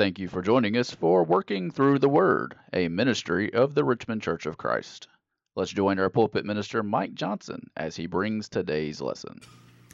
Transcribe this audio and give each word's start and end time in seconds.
Thank 0.00 0.18
you 0.18 0.28
for 0.28 0.40
joining 0.40 0.78
us 0.78 0.90
for 0.92 1.22
Working 1.22 1.70
Through 1.70 1.98
the 1.98 2.08
Word, 2.08 2.54
a 2.72 2.88
ministry 2.88 3.52
of 3.52 3.74
the 3.74 3.84
Richmond 3.84 4.22
Church 4.22 4.46
of 4.46 4.56
Christ. 4.56 5.08
Let's 5.56 5.72
join 5.72 5.98
our 5.98 6.08
pulpit 6.08 6.46
minister, 6.46 6.82
Mike 6.82 7.12
Johnson, 7.12 7.68
as 7.76 7.96
he 7.96 8.06
brings 8.06 8.48
today's 8.48 9.02
lesson. 9.02 9.42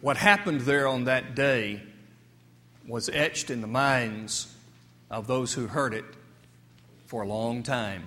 What 0.02 0.16
happened 0.16 0.60
there 0.60 0.86
on 0.86 1.06
that 1.06 1.34
day 1.34 1.82
was 2.86 3.08
etched 3.08 3.50
in 3.50 3.62
the 3.62 3.66
minds 3.66 4.54
of 5.10 5.26
those 5.26 5.54
who 5.54 5.66
heard 5.66 5.92
it 5.92 6.04
for 7.06 7.22
a 7.22 7.26
long 7.26 7.64
time. 7.64 8.04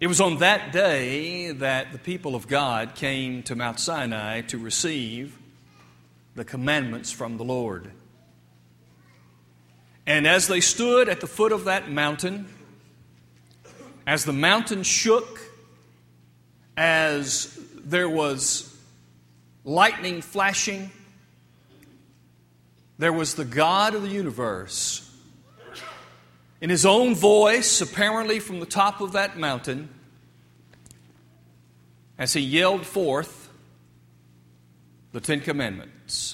It 0.00 0.06
was 0.06 0.22
on 0.22 0.38
that 0.38 0.72
day 0.72 1.52
that 1.52 1.92
the 1.92 1.98
people 1.98 2.34
of 2.34 2.48
God 2.48 2.94
came 2.94 3.42
to 3.42 3.54
Mount 3.54 3.78
Sinai 3.78 4.40
to 4.40 4.56
receive 4.56 5.38
the 6.34 6.46
commandments 6.46 7.12
from 7.12 7.36
the 7.36 7.44
Lord. 7.44 7.92
And 10.08 10.26
as 10.26 10.48
they 10.48 10.62
stood 10.62 11.10
at 11.10 11.20
the 11.20 11.26
foot 11.26 11.52
of 11.52 11.66
that 11.66 11.90
mountain, 11.90 12.48
as 14.06 14.24
the 14.24 14.32
mountain 14.32 14.82
shook, 14.82 15.38
as 16.78 17.60
there 17.74 18.08
was 18.08 18.74
lightning 19.66 20.22
flashing, 20.22 20.90
there 22.96 23.12
was 23.12 23.34
the 23.34 23.44
God 23.44 23.94
of 23.94 24.00
the 24.00 24.08
universe. 24.08 25.14
In 26.62 26.70
his 26.70 26.86
own 26.86 27.14
voice, 27.14 27.82
apparently 27.82 28.40
from 28.40 28.60
the 28.60 28.66
top 28.66 29.02
of 29.02 29.12
that 29.12 29.38
mountain, 29.38 29.90
as 32.16 32.32
he 32.32 32.40
yelled 32.40 32.86
forth 32.86 33.50
the 35.12 35.20
Ten 35.20 35.40
Commandments. 35.40 36.27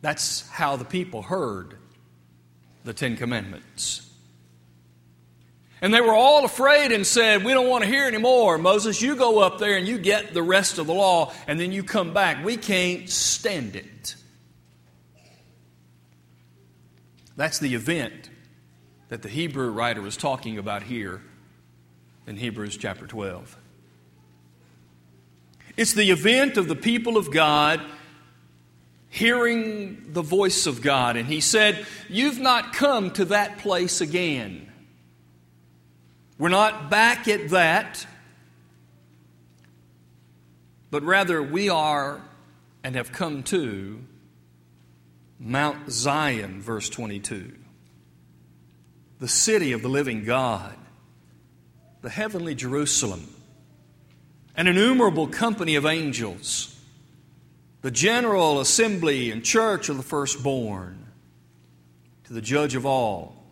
That's 0.00 0.48
how 0.48 0.76
the 0.76 0.84
people 0.84 1.22
heard 1.22 1.76
the 2.84 2.94
Ten 2.94 3.16
Commandments. 3.16 4.06
And 5.82 5.94
they 5.94 6.00
were 6.00 6.14
all 6.14 6.44
afraid 6.44 6.92
and 6.92 7.06
said, 7.06 7.44
We 7.44 7.52
don't 7.52 7.68
want 7.68 7.84
to 7.84 7.90
hear 7.90 8.06
anymore. 8.06 8.58
Moses, 8.58 9.00
you 9.00 9.16
go 9.16 9.40
up 9.40 9.58
there 9.58 9.76
and 9.76 9.88
you 9.88 9.98
get 9.98 10.34
the 10.34 10.42
rest 10.42 10.78
of 10.78 10.86
the 10.86 10.94
law, 10.94 11.32
and 11.46 11.58
then 11.58 11.72
you 11.72 11.82
come 11.82 12.12
back. 12.12 12.44
We 12.44 12.56
can't 12.56 13.08
stand 13.08 13.76
it. 13.76 14.14
That's 17.36 17.58
the 17.58 17.74
event 17.74 18.28
that 19.08 19.22
the 19.22 19.28
Hebrew 19.28 19.70
writer 19.70 20.06
is 20.06 20.16
talking 20.16 20.58
about 20.58 20.82
here 20.82 21.22
in 22.26 22.36
Hebrews 22.36 22.76
chapter 22.76 23.06
12. 23.06 23.56
It's 25.76 25.94
the 25.94 26.10
event 26.10 26.58
of 26.58 26.68
the 26.68 26.76
people 26.76 27.16
of 27.16 27.32
God 27.32 27.80
hearing 29.10 30.12
the 30.12 30.22
voice 30.22 30.66
of 30.66 30.80
God. 30.80 31.16
And 31.16 31.28
he 31.28 31.40
said, 31.40 31.84
You've 32.08 32.38
not 32.38 32.72
come 32.72 33.10
to 33.12 33.26
that 33.26 33.58
place 33.58 34.00
again. 34.00 34.70
We're 36.38 36.48
not 36.48 36.88
back 36.88 37.28
at 37.28 37.50
that, 37.50 38.06
but 40.90 41.02
rather 41.02 41.42
we 41.42 41.68
are 41.68 42.22
and 42.82 42.94
have 42.94 43.12
come 43.12 43.42
to 43.42 44.00
Mount 45.38 45.90
Zion, 45.90 46.62
verse 46.62 46.88
22, 46.88 47.52
the 49.18 49.28
city 49.28 49.72
of 49.72 49.82
the 49.82 49.88
living 49.88 50.24
God, 50.24 50.76
the 52.00 52.08
heavenly 52.08 52.54
Jerusalem, 52.54 53.28
an 54.56 54.66
innumerable 54.66 55.26
company 55.26 55.74
of 55.74 55.84
angels 55.84 56.69
the 57.82 57.90
general 57.90 58.60
assembly 58.60 59.30
and 59.30 59.44
church 59.44 59.88
of 59.88 59.96
the 59.96 60.02
firstborn, 60.02 61.06
to 62.24 62.32
the 62.32 62.40
judge 62.40 62.74
of 62.74 62.84
all, 62.84 63.44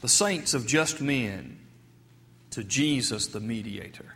the 0.00 0.08
saints 0.08 0.54
of 0.54 0.66
just 0.66 1.00
men, 1.00 1.58
to 2.50 2.64
Jesus 2.64 3.28
the 3.28 3.40
mediator. 3.40 4.14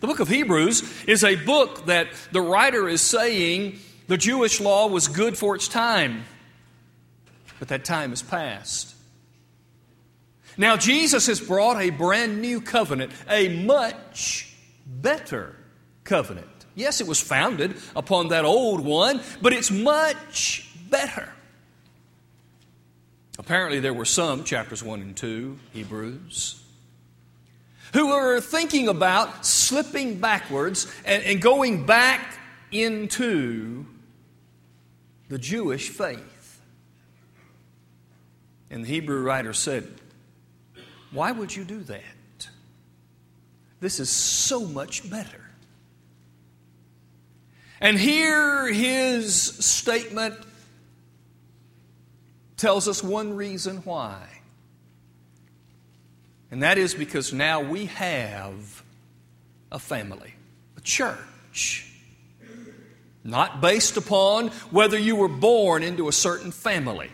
The 0.00 0.06
book 0.06 0.20
of 0.20 0.28
Hebrews 0.28 1.04
is 1.06 1.24
a 1.24 1.36
book 1.36 1.86
that 1.86 2.08
the 2.32 2.40
writer 2.40 2.88
is 2.88 3.02
saying 3.02 3.78
the 4.08 4.16
Jewish 4.16 4.60
law 4.60 4.88
was 4.88 5.08
good 5.08 5.36
for 5.36 5.54
its 5.54 5.68
time, 5.68 6.24
but 7.58 7.68
that 7.68 7.84
time 7.84 8.10
has 8.10 8.22
passed. 8.22 8.94
Now, 10.56 10.76
Jesus 10.76 11.26
has 11.26 11.40
brought 11.40 11.80
a 11.80 11.90
brand 11.90 12.40
new 12.40 12.60
covenant, 12.60 13.12
a 13.28 13.62
much 13.64 14.54
better 14.86 15.54
covenant. 16.04 16.59
Yes, 16.74 17.00
it 17.00 17.06
was 17.06 17.20
founded 17.20 17.76
upon 17.94 18.28
that 18.28 18.44
old 18.44 18.80
one, 18.80 19.20
but 19.42 19.52
it's 19.52 19.70
much 19.70 20.68
better. 20.88 21.28
Apparently, 23.38 23.80
there 23.80 23.94
were 23.94 24.04
some, 24.04 24.44
chapters 24.44 24.82
1 24.82 25.00
and 25.00 25.16
2, 25.16 25.58
Hebrews, 25.72 26.62
who 27.92 28.08
were 28.08 28.40
thinking 28.40 28.88
about 28.88 29.44
slipping 29.46 30.20
backwards 30.20 30.92
and, 31.04 31.24
and 31.24 31.40
going 31.40 31.86
back 31.86 32.38
into 32.70 33.86
the 35.28 35.38
Jewish 35.38 35.88
faith. 35.88 36.60
And 38.70 38.84
the 38.84 38.88
Hebrew 38.88 39.22
writer 39.22 39.52
said, 39.52 39.88
Why 41.10 41.32
would 41.32 41.54
you 41.54 41.64
do 41.64 41.80
that? 41.84 42.48
This 43.80 43.98
is 43.98 44.10
so 44.10 44.66
much 44.66 45.08
better. 45.10 45.49
And 47.80 47.98
here 47.98 48.70
his 48.70 49.34
statement 49.42 50.36
tells 52.56 52.86
us 52.86 53.02
one 53.02 53.34
reason 53.34 53.78
why. 53.78 54.20
And 56.50 56.62
that 56.62 56.76
is 56.76 56.94
because 56.94 57.32
now 57.32 57.62
we 57.62 57.86
have 57.86 58.82
a 59.72 59.78
family, 59.78 60.34
a 60.76 60.80
church. 60.80 61.86
Not 63.22 63.60
based 63.60 63.96
upon 63.96 64.48
whether 64.70 64.98
you 64.98 65.16
were 65.16 65.28
born 65.28 65.82
into 65.82 66.08
a 66.08 66.12
certain 66.12 66.52
family. 66.52 67.10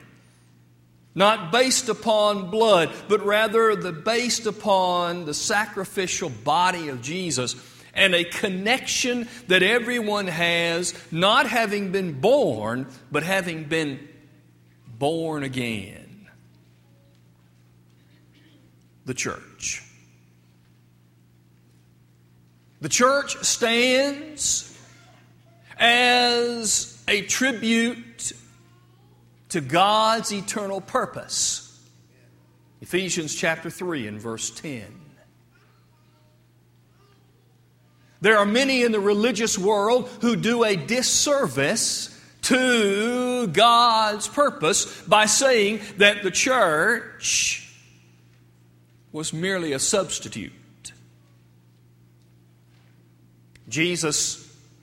Not 1.15 1.51
based 1.51 1.89
upon 1.89 2.51
blood, 2.51 2.93
but 3.09 3.25
rather 3.25 3.75
the 3.75 3.93
based 3.93 4.47
upon 4.47 5.27
the 5.27 5.35
sacrificial 5.35 6.31
body 6.31 6.89
of 6.89 7.03
Jesus 7.03 7.55
and 7.97 8.15
a 8.15 8.25
connection 8.25 9.27
that 9.49 9.63
everyone 9.63 10.27
has, 10.29 10.95
not 11.11 11.49
having 11.49 11.91
been 11.91 12.21
born, 12.21 12.87
but 13.11 13.23
having 13.23 13.65
been 13.65 14.07
born 14.87 15.43
again. 15.43 16.29
The 19.07 19.15
church. 19.15 19.83
The 22.81 22.89
church 22.89 23.43
stands 23.43 24.79
as 25.79 27.03
a 27.09 27.23
tribute 27.23 28.33
to 29.49 29.61
God's 29.61 30.33
eternal 30.33 30.81
purpose. 30.81 31.63
Ephesians 32.83 33.35
chapter 33.35 33.71
3 33.71 34.07
and 34.07 34.21
verse 34.21 34.51
10. 34.51 35.06
There 38.21 38.39
are 38.39 38.47
many 38.47 38.83
in 38.83 38.93
the 38.93 39.01
religious 39.01 39.59
world 39.59 40.09
who 40.21 40.37
do 40.37 40.65
a 40.65 40.77
disservice 40.77 42.13
to 42.43 43.49
God's 43.49 44.29
purpose 44.29 45.03
by 45.03 45.27
saying 45.27 45.81
that 45.99 46.23
the 46.23 46.31
church 46.31 47.69
was 49.13 49.33
merely 49.33 49.73
a 49.73 49.79
substitute. 49.79 50.53
Jesus 53.69 54.43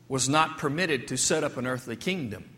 was 0.09 0.27
not 0.27 0.57
permitted 0.57 1.07
to 1.07 1.17
set 1.17 1.43
up 1.43 1.57
an 1.57 1.65
earthly 1.65 1.95
kingdom. 1.95 2.49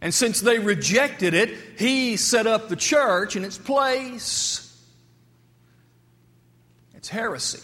And 0.00 0.12
since 0.12 0.40
they 0.40 0.58
rejected 0.58 1.34
it, 1.34 1.50
he 1.78 2.16
set 2.16 2.46
up 2.46 2.68
the 2.68 2.76
church 2.76 3.36
in 3.36 3.44
its 3.44 3.58
place. 3.58 4.62
It's 6.94 7.08
heresy. 7.08 7.60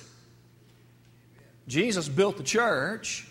Jesus 1.68 2.08
built 2.08 2.36
the 2.36 2.42
church. 2.42 3.26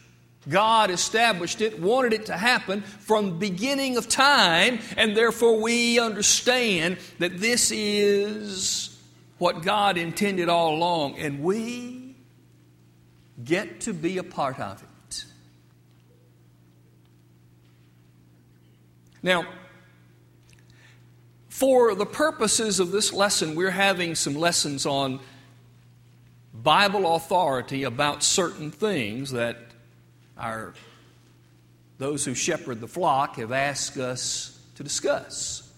God 0.50 0.89
established 0.89 1.62
it, 1.62 1.80
wanted 1.80 2.13
it 2.13 2.25
to 2.25 2.38
happen 2.38 2.81
from 2.81 3.25
the 3.25 3.36
beginning 3.36 3.95
of 3.98 4.10
time, 4.10 4.80
and 4.98 5.16
therefore 5.16 5.62
we 5.62 6.00
understand 6.00 6.98
that 7.19 7.39
this 7.39 7.72
is 7.72 9.00
what 9.38 9.62
God 9.62 9.98
intended 9.98 10.50
all 10.50 10.75
along, 10.75 11.19
and 11.19 11.44
we 11.44 12.16
get 13.44 13.81
to 13.81 13.94
be 13.94 14.18
a 14.18 14.24
part 14.24 14.60
of 14.60 14.81
it. 14.81 15.25
Now, 19.24 19.45
for 21.50 21.94
the 21.94 22.07
purposes 22.07 22.80
of 22.80 22.92
this 22.92 23.13
lesson, 23.13 23.54
we're 23.54 23.69
having 23.69 24.16
some 24.16 24.34
lessons 24.34 24.88
on 24.88 25.19
Bible 26.63 27.16
authority 27.16 27.84
about 27.84 28.24
certain 28.24 28.72
things 28.72 29.31
that 29.31 29.58
our 30.38 30.74
those 31.98 32.25
who 32.25 32.34
shepherd 32.34 32.81
the 32.81 32.88
flock 32.88 33.36
have 33.36 33.52
asked 33.52 33.98
us 33.98 34.60
to 34.75 34.84
discuss. 34.84 35.72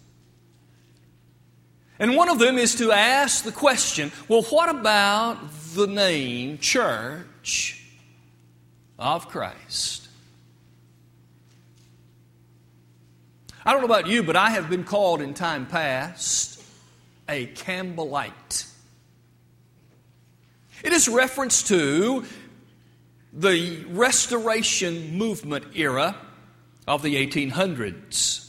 And 2.00 2.15
one 2.15 2.30
of 2.30 2.39
them 2.39 2.57
is 2.57 2.75
to 2.75 2.91
ask 2.91 3.44
the 3.44 3.51
question 3.51 4.12
well, 4.27 4.44
what 4.44 4.69
about 4.69 5.38
the 5.75 5.88
name 5.88 6.57
Church 6.57 7.85
of 8.97 9.27
Christ? 9.27 10.07
I 13.65 13.71
don't 13.71 13.81
know 13.81 13.85
about 13.85 14.07
you, 14.07 14.24
but 14.24 14.35
I 14.35 14.50
have 14.50 14.69
been 14.69 14.83
called 14.83 15.21
in 15.21 15.33
time 15.33 15.65
past 15.65 16.62
a 17.30 17.47
Campbellite. 17.47 18.72
It 20.83 20.91
is 20.91 21.07
reference 21.07 21.63
to 21.63 22.25
the 23.31 23.85
Restoration 23.88 25.18
Movement 25.18 25.65
era 25.75 26.18
of 26.85 27.01
the 27.01 27.15
1800s. 27.25 28.41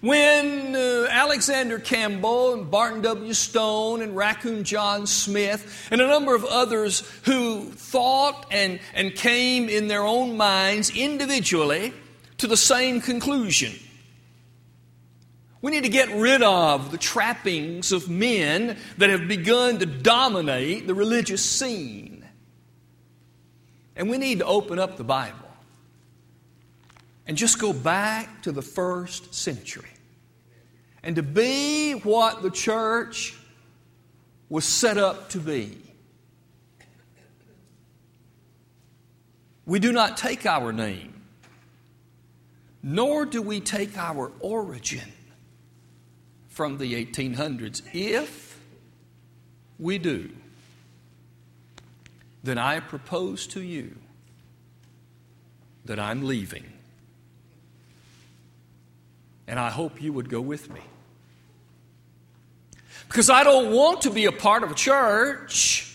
When 0.00 0.74
uh, 0.74 1.08
Alexander 1.10 1.78
Campbell 1.78 2.54
and 2.54 2.70
Barton 2.70 3.02
W. 3.02 3.34
Stone 3.34 4.00
and 4.00 4.16
Raccoon 4.16 4.64
John 4.64 5.06
Smith 5.06 5.88
and 5.90 6.00
a 6.00 6.06
number 6.06 6.34
of 6.34 6.44
others 6.44 7.00
who 7.24 7.70
thought 7.70 8.46
and, 8.50 8.80
and 8.94 9.14
came 9.14 9.68
in 9.68 9.88
their 9.88 10.04
own 10.04 10.38
minds 10.38 10.90
individually 10.96 11.92
to 12.38 12.46
the 12.46 12.56
same 12.56 13.02
conclusion. 13.02 13.72
We 15.64 15.70
need 15.70 15.84
to 15.84 15.88
get 15.88 16.10
rid 16.10 16.42
of 16.42 16.90
the 16.90 16.98
trappings 16.98 17.90
of 17.90 18.10
men 18.10 18.76
that 18.98 19.08
have 19.08 19.26
begun 19.26 19.78
to 19.78 19.86
dominate 19.86 20.86
the 20.86 20.92
religious 20.92 21.42
scene. 21.42 22.22
And 23.96 24.10
we 24.10 24.18
need 24.18 24.40
to 24.40 24.44
open 24.44 24.78
up 24.78 24.98
the 24.98 25.04
Bible 25.04 25.48
and 27.26 27.34
just 27.34 27.58
go 27.58 27.72
back 27.72 28.42
to 28.42 28.52
the 28.52 28.60
first 28.60 29.34
century 29.34 29.88
and 31.02 31.16
to 31.16 31.22
be 31.22 31.92
what 31.92 32.42
the 32.42 32.50
church 32.50 33.34
was 34.50 34.66
set 34.66 34.98
up 34.98 35.30
to 35.30 35.38
be. 35.38 35.78
We 39.64 39.78
do 39.78 39.92
not 39.94 40.18
take 40.18 40.44
our 40.44 40.74
name, 40.74 41.22
nor 42.82 43.24
do 43.24 43.40
we 43.40 43.60
take 43.60 43.96
our 43.96 44.30
origin 44.40 45.10
from 46.54 46.78
the 46.78 47.04
1800s. 47.04 47.82
If 47.92 48.60
we 49.76 49.98
do, 49.98 50.30
then 52.44 52.58
I 52.58 52.78
propose 52.78 53.48
to 53.48 53.60
you 53.60 53.96
that 55.84 55.98
I'm 55.98 56.22
leaving. 56.24 56.64
And 59.48 59.58
I 59.58 59.70
hope 59.70 60.00
you 60.00 60.12
would 60.12 60.30
go 60.30 60.40
with 60.40 60.70
me. 60.70 60.80
Because 63.08 63.28
I 63.28 63.42
don't 63.42 63.74
want 63.74 64.02
to 64.02 64.10
be 64.10 64.26
a 64.26 64.32
part 64.32 64.62
of 64.62 64.70
a 64.70 64.74
church 64.74 65.92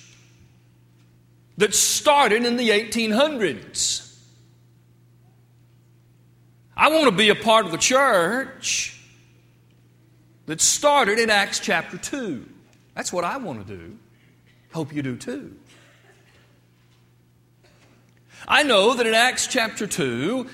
that 1.57 1.73
started 1.73 2.43
in 2.43 2.57
the 2.57 2.69
1800s. 2.69 4.13
I 6.75 6.89
want 6.89 7.05
to 7.05 7.11
be 7.11 7.29
a 7.29 7.35
part 7.35 7.65
of 7.65 7.71
the 7.71 7.77
church 7.77 8.98
that 10.49 10.59
started 10.59 11.19
in 11.19 11.29
Acts 11.29 11.59
chapter 11.59 11.95
2. 11.95 12.43
That's 12.95 13.13
what 13.13 13.23
I 13.23 13.37
want 13.37 13.67
to 13.67 13.77
do. 13.77 13.99
Hope 14.73 14.91
you 14.91 15.03
do 15.03 15.15
too. 15.15 15.55
I 18.47 18.63
know 18.63 18.95
that 18.95 19.05
in 19.05 19.13
Acts 19.13 19.45
chapter 19.45 19.85
2, 19.85 20.47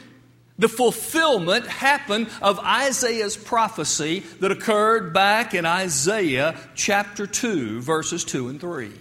the 0.59 0.67
fulfillment 0.67 1.67
happened 1.67 2.27
of 2.41 2.59
Isaiah's 2.59 3.37
prophecy 3.37 4.19
that 4.41 4.51
occurred 4.51 5.13
back 5.13 5.53
in 5.53 5.65
Isaiah 5.65 6.57
chapter 6.75 7.25
2, 7.25 7.79
verses 7.79 8.25
2 8.25 8.49
and 8.49 8.59
3. 8.59 8.91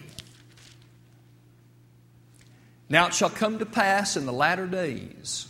Now 2.88 3.08
it 3.08 3.14
shall 3.14 3.31
come 3.31 3.58
to 3.58 3.67
pass 3.67 4.17
in 4.17 4.26
the 4.26 4.32
latter 4.32 4.69
days 4.69 5.49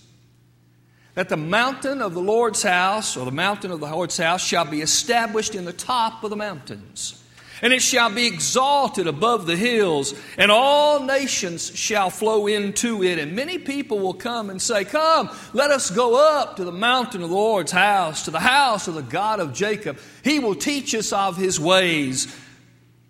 that 1.14 1.28
the 1.28 1.36
mountain 1.36 2.02
of 2.02 2.14
the 2.14 2.20
Lord's 2.20 2.62
house, 2.62 3.16
or 3.16 3.24
the 3.24 3.30
mountain 3.30 3.70
of 3.70 3.80
the 3.80 3.86
Lord's 3.86 4.16
house, 4.16 4.44
shall 4.44 4.64
be 4.64 4.80
established 4.80 5.54
in 5.54 5.64
the 5.64 5.72
top 5.72 6.24
of 6.24 6.30
the 6.30 6.36
mountains 6.36 7.24
and 7.64 7.72
it 7.72 7.80
shall 7.80 8.10
be 8.10 8.26
exalted 8.26 9.06
above 9.06 9.46
the 9.46 9.56
hills, 9.56 10.14
and 10.36 10.50
all 10.50 11.00
nations 11.00 11.74
shall 11.74 12.10
flow 12.10 12.46
into 12.46 13.02
it. 13.02 13.18
And 13.18 13.34
many 13.34 13.56
people 13.56 14.00
will 14.00 14.12
come 14.12 14.50
and 14.50 14.60
say, 14.60 14.84
Come, 14.84 15.30
let 15.54 15.70
us 15.70 15.90
go 15.90 16.38
up 16.38 16.56
to 16.56 16.64
the 16.64 16.72
mountain 16.72 17.22
of 17.22 17.30
the 17.30 17.34
Lord's 17.34 17.72
house, 17.72 18.26
to 18.26 18.30
the 18.30 18.38
house 18.38 18.86
of 18.86 18.94
the 18.94 19.02
God 19.02 19.40
of 19.40 19.54
Jacob. 19.54 19.98
He 20.22 20.40
will 20.40 20.54
teach 20.54 20.94
us 20.94 21.10
of 21.12 21.38
his 21.38 21.58
ways. 21.58 22.36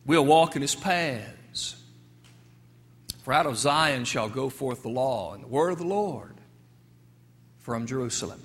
We'll 0.06 0.24
walk 0.24 0.54
in 0.54 0.62
his 0.62 0.76
paths. 0.76 1.74
For 3.22 3.32
out 3.32 3.46
of 3.46 3.56
Zion 3.56 4.04
shall 4.04 4.28
go 4.28 4.50
forth 4.50 4.82
the 4.82 4.88
law 4.88 5.34
and 5.34 5.42
the 5.42 5.48
word 5.48 5.70
of 5.70 5.78
the 5.78 5.84
Lord 5.84 6.33
from 7.64 7.86
Jerusalem. 7.86 8.40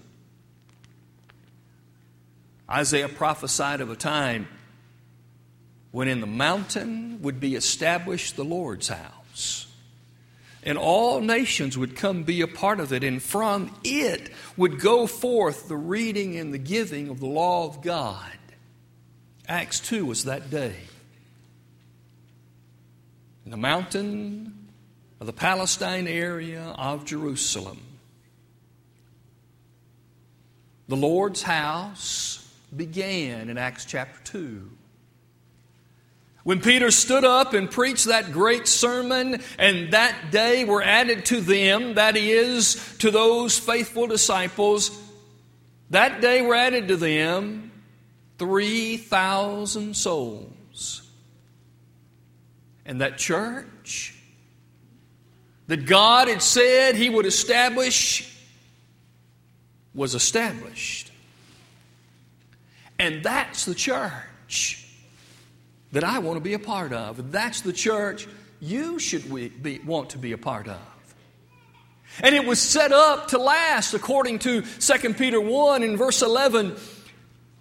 Isaiah 2.69 3.09
prophesied 3.09 3.81
of 3.81 3.89
a 3.89 3.95
time 3.95 4.47
when 5.91 6.07
in 6.07 6.21
the 6.21 6.27
mountain 6.27 7.21
would 7.21 7.39
be 7.39 7.55
established 7.55 8.37
the 8.37 8.45
Lord's 8.45 8.87
house. 8.87 9.67
And 10.63 10.77
all 10.77 11.19
nations 11.19 11.77
would 11.77 11.95
come 11.95 12.23
be 12.23 12.41
a 12.41 12.47
part 12.47 12.79
of 12.79 12.93
it, 12.93 13.03
and 13.03 13.21
from 13.21 13.75
it 13.83 14.29
would 14.55 14.79
go 14.79 15.05
forth 15.05 15.67
the 15.67 15.77
reading 15.77 16.37
and 16.37 16.53
the 16.53 16.57
giving 16.57 17.09
of 17.09 17.19
the 17.19 17.27
law 17.27 17.67
of 17.67 17.81
God. 17.81 18.37
Acts 19.47 19.81
2 19.81 20.05
was 20.05 20.25
that 20.25 20.49
day. 20.49 20.75
In 23.43 23.51
the 23.51 23.57
mountain 23.57 24.69
of 25.19 25.27
the 25.27 25.33
Palestine 25.33 26.07
area 26.07 26.73
of 26.77 27.03
Jerusalem, 27.03 27.81
the 30.89 30.97
Lord's 30.97 31.43
house 31.43 32.45
began 32.75 33.49
in 33.49 33.59
Acts 33.59 33.85
chapter 33.85 34.19
2. 34.23 34.69
When 36.43 36.61
Peter 36.61 36.89
stood 36.89 37.23
up 37.23 37.53
and 37.53 37.69
preached 37.69 38.05
that 38.05 38.31
great 38.31 38.67
sermon, 38.67 39.39
and 39.59 39.93
that 39.93 40.31
day 40.31 40.65
were 40.65 40.81
added 40.81 41.25
to 41.25 41.41
them, 41.41 41.93
that 41.93 42.17
is, 42.17 42.95
to 42.99 43.11
those 43.11 43.59
faithful 43.59 44.07
disciples, 44.07 44.89
that 45.91 46.21
day 46.21 46.41
were 46.41 46.55
added 46.55 46.87
to 46.87 46.97
them 46.97 47.71
3,000 48.39 49.95
souls. 49.95 51.03
And 52.83 53.01
that 53.01 53.19
church 53.19 54.15
that 55.67 55.85
God 55.85 56.29
had 56.29 56.41
said 56.41 56.95
He 56.95 57.11
would 57.11 57.27
establish 57.27 58.38
was 59.93 60.15
established. 60.15 61.11
And 62.97 63.23
that's 63.23 63.65
the 63.65 63.75
church 63.75 64.85
that 65.91 66.03
I 66.03 66.19
want 66.19 66.37
to 66.37 66.41
be 66.41 66.53
a 66.53 66.59
part 66.59 66.93
of. 66.93 67.31
That's 67.31 67.61
the 67.61 67.73
church 67.73 68.27
you 68.59 68.99
should 68.99 69.31
be, 69.63 69.79
want 69.79 70.11
to 70.11 70.17
be 70.17 70.33
a 70.33 70.37
part 70.37 70.67
of. 70.67 70.79
And 72.21 72.35
it 72.35 72.45
was 72.45 72.59
set 72.59 72.91
up 72.91 73.29
to 73.29 73.37
last 73.37 73.93
according 73.93 74.39
to 74.39 74.61
2 74.61 75.13
Peter 75.13 75.39
1 75.39 75.83
in 75.83 75.95
verse 75.95 76.21
11. 76.21 76.75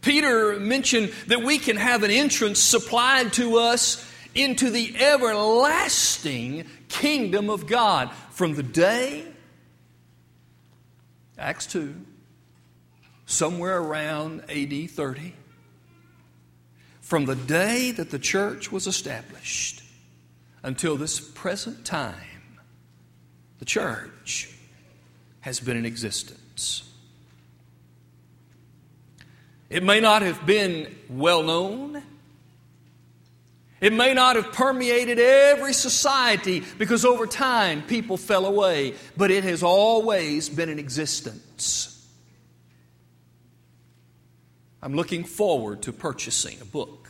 Peter 0.01 0.59
mentioned 0.59 1.13
that 1.29 1.43
we 1.43 1.59
can 1.59 1.77
have 1.77 2.03
an 2.03 2.11
entrance 2.11 2.59
supplied 2.59 3.33
to 3.35 3.59
us 3.59 4.05
into 4.35 4.71
the 4.71 4.97
everlasting 4.97 6.65
kingdom 6.89 7.51
of 7.51 7.67
God 7.67 8.11
from 8.31 8.55
the 8.55 8.63
day, 8.63 9.25
Acts 11.37 11.67
2, 11.67 11.95
somewhere 13.29 13.79
around 13.79 14.41
AD 14.49 14.91
30 14.91 15.35
from 17.03 17.27
the 17.27 17.37
day 17.37 17.91
that 17.91 18.11
the 18.11 18.19
church 18.19 18.73
was 18.73 18.87
established 18.87 19.83
until 20.63 20.97
this 20.97 21.21
present 21.21 21.85
time, 21.85 22.15
the 23.59 23.67
church 23.67 24.51
has 25.41 25.61
been 25.61 25.77
in 25.77 25.85
existence. 25.85 26.91
It 29.69 29.83
may 29.83 30.01
not 30.01 30.23
have 30.23 30.47
been 30.47 30.97
well 31.11 31.43
known. 31.43 32.03
It 33.83 33.93
may 33.93 34.15
not 34.15 34.37
have 34.37 34.53
permeated 34.53 35.19
every 35.19 35.75
society 35.75 36.65
because 36.79 37.05
over 37.05 37.27
time 37.27 37.83
people 37.83 38.17
fell 38.17 38.47
away, 38.47 38.95
but 39.19 39.31
it 39.31 39.45
has 39.45 39.63
always 39.63 40.49
been 40.49 40.71
in 40.71 40.79
existence. 40.79 41.98
I'm 44.83 44.95
looking 44.95 45.25
forward 45.25 45.83
to 45.83 45.93
purchasing 45.93 46.61
a 46.61 46.65
book. 46.65 47.09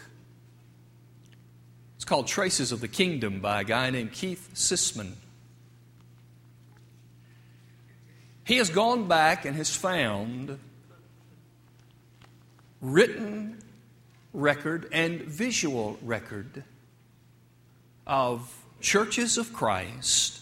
It's 1.97 2.05
called 2.05 2.27
Traces 2.27 2.73
of 2.73 2.81
the 2.81 2.89
Kingdom 2.89 3.41
by 3.41 3.61
a 3.61 3.65
guy 3.65 3.91
named 3.91 4.13
Keith 4.13 4.51
Sisman. 4.55 5.15
he 8.49 8.57
has 8.57 8.71
gone 8.71 9.07
back 9.07 9.45
and 9.45 9.55
has 9.55 9.77
found 9.77 10.59
written 12.81 13.59
record 14.33 14.89
and 14.91 15.21
visual 15.21 15.99
record 16.03 16.65
of 18.07 18.65
churches 18.81 19.37
of 19.37 19.53
Christ 19.53 20.41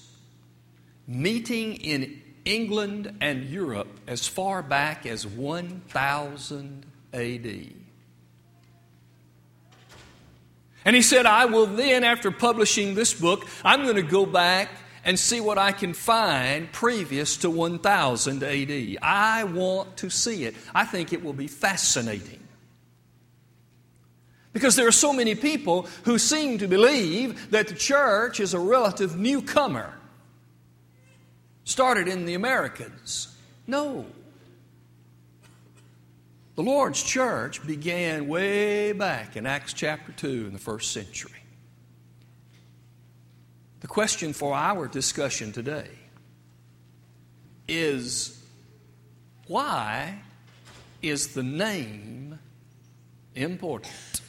meeting 1.08 1.74
in 1.74 2.22
England 2.44 3.12
and 3.20 3.42
Europe 3.42 3.88
as 4.06 4.28
far 4.28 4.62
back 4.62 5.04
as 5.04 5.26
1000 5.26 6.86
AD. 7.12 7.72
And 10.84 10.94
he 10.94 11.02
said, 11.02 11.26
I 11.26 11.46
will 11.46 11.66
then, 11.66 12.04
after 12.04 12.30
publishing 12.30 12.94
this 12.94 13.12
book, 13.12 13.46
I'm 13.64 13.82
going 13.82 13.96
to 13.96 14.02
go 14.02 14.24
back 14.24 14.70
and 15.04 15.18
see 15.18 15.40
what 15.40 15.58
I 15.58 15.72
can 15.72 15.94
find 15.94 16.70
previous 16.72 17.36
to 17.38 17.50
1000 17.50 18.42
AD. 18.42 18.98
I 19.02 19.44
want 19.44 19.96
to 19.98 20.10
see 20.10 20.44
it. 20.44 20.54
I 20.74 20.84
think 20.84 21.12
it 21.12 21.24
will 21.24 21.32
be 21.32 21.48
fascinating. 21.48 22.40
Because 24.52 24.74
there 24.74 24.86
are 24.86 24.92
so 24.92 25.12
many 25.12 25.34
people 25.34 25.86
who 26.04 26.18
seem 26.18 26.58
to 26.58 26.66
believe 26.66 27.50
that 27.50 27.68
the 27.68 27.74
church 27.74 28.40
is 28.40 28.54
a 28.54 28.58
relative 28.58 29.16
newcomer, 29.16 29.92
started 31.64 32.08
in 32.08 32.26
the 32.26 32.34
Americans. 32.34 33.36
No. 33.66 34.06
The 36.56 36.62
Lord's 36.62 37.02
church 37.02 37.64
began 37.66 38.28
way 38.28 38.92
back 38.92 39.36
in 39.36 39.44
Acts 39.44 39.74
chapter 39.74 40.12
2 40.12 40.46
in 40.46 40.52
the 40.54 40.58
first 40.58 40.90
century. 40.90 41.42
The 43.80 43.86
question 43.86 44.32
for 44.32 44.54
our 44.54 44.88
discussion 44.88 45.52
today 45.52 45.90
is 47.68 48.42
why 49.46 50.18
is 51.02 51.34
the 51.34 51.42
name 51.42 52.38
important? 53.34 54.22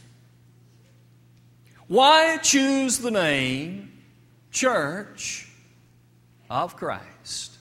Why 1.88 2.38
choose 2.43 2.98
the 2.98 3.12
name 3.12 3.93
Church 4.51 5.50
of 6.50 6.75
Christ? 6.75 7.56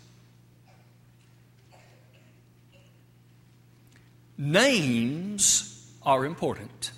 Names 4.39 5.91
are 6.03 6.25
important. 6.25 6.93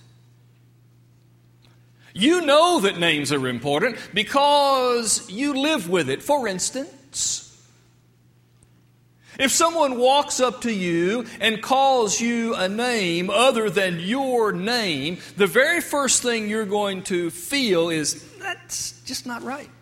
You 2.15 2.41
know 2.41 2.81
that 2.81 2.99
names 2.99 3.33
are 3.33 3.47
important 3.47 3.97
because 4.13 5.31
you 5.31 5.55
live 5.55 5.89
with 5.89 6.11
it. 6.11 6.23
For 6.23 6.49
instance, 6.49 7.49
if 9.39 9.53
someone 9.53 9.99
walks 9.99 10.41
up 10.41 10.63
to 10.63 10.73
you 10.73 11.27
and 11.41 11.63
calls 11.63 12.21
you 12.21 12.57
a 12.57 12.69
name 12.69 13.31
other 13.31 13.71
than 13.71 14.01
your 14.01 14.51
name, 14.51 15.19
the 15.37 15.47
very 15.47 15.81
first 15.81 16.23
thing 16.23 16.49
you're 16.49 16.67
going 16.67 17.05
to 17.05 17.31
feel 17.31 17.89
is 17.89 18.21
that's 18.41 19.01
just 19.03 19.25
not 19.25 19.45
right. 19.45 19.71
I 19.71 19.73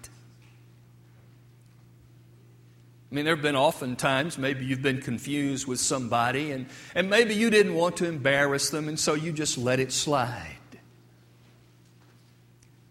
mean, 3.17 3.25
there 3.25 3.35
have 3.35 3.43
been 3.43 3.57
often 3.57 3.97
times 3.97 4.37
maybe 4.37 4.67
you've 4.67 4.83
been 4.83 5.01
confused 5.01 5.67
with 5.67 5.81
somebody 5.81 6.53
and, 6.53 6.67
and 6.95 7.09
maybe 7.09 7.35
you 7.35 7.49
didn't 7.49 7.75
want 7.75 7.97
to 7.97 8.07
embarrass 8.07 8.69
them 8.69 8.89
and 8.89 9.01
so 9.01 9.15
you 9.15 9.33
just 9.33 9.57
let 9.57 9.81
it 9.81 9.91
slide. 9.91 10.59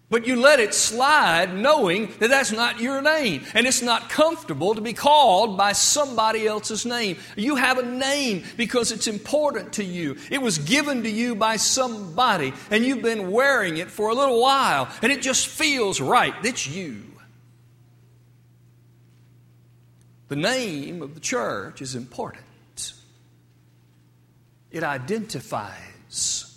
But 0.10 0.26
you 0.28 0.36
let 0.36 0.60
it 0.60 0.74
slide 0.74 1.56
knowing 1.56 2.12
that 2.20 2.30
that's 2.30 2.52
not 2.52 2.80
your 2.80 3.02
name. 3.02 3.44
And 3.54 3.68
it's 3.68 3.82
not 3.82 4.10
comfortable 4.10 4.76
to 4.76 4.82
be 4.82 4.94
called 4.94 5.58
by 5.58 5.74
somebody 5.74 6.48
else's 6.48 6.86
name. 6.86 7.18
You 7.36 7.56
have 7.56 7.80
a 7.80 7.86
name 7.86 8.44
because 8.56 8.92
it's 8.92 9.08
important 9.08 9.74
to 9.74 9.84
you. 9.84 10.18
It 10.30 10.42
was 10.42 10.60
given 10.60 11.04
to 11.04 11.10
you 11.10 11.36
by 11.36 11.58
somebody, 11.58 12.54
and 12.70 12.86
you've 12.86 13.02
been 13.02 13.32
wearing 13.32 13.78
it 13.78 13.90
for 13.90 14.10
a 14.10 14.14
little 14.14 14.40
while, 14.40 14.90
and 15.02 15.12
it 15.12 15.22
just 15.24 15.48
feels 15.48 16.00
right. 16.00 16.34
It's 16.44 16.68
you. 16.68 17.15
The 20.28 20.36
name 20.36 21.02
of 21.02 21.14
the 21.14 21.20
church 21.20 21.82
is 21.82 21.96
important, 21.96 22.94
it 24.72 24.84
identifies 24.84 26.52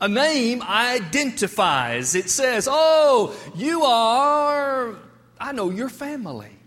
a 0.00 0.08
name 0.08 0.62
identifies. 0.62 2.14
It 2.14 2.30
says, 2.30 2.66
Oh, 2.70 3.36
you 3.54 3.82
are, 3.82 4.96
I 5.38 5.52
know 5.52 5.70
your 5.70 5.90
family. 5.90 6.59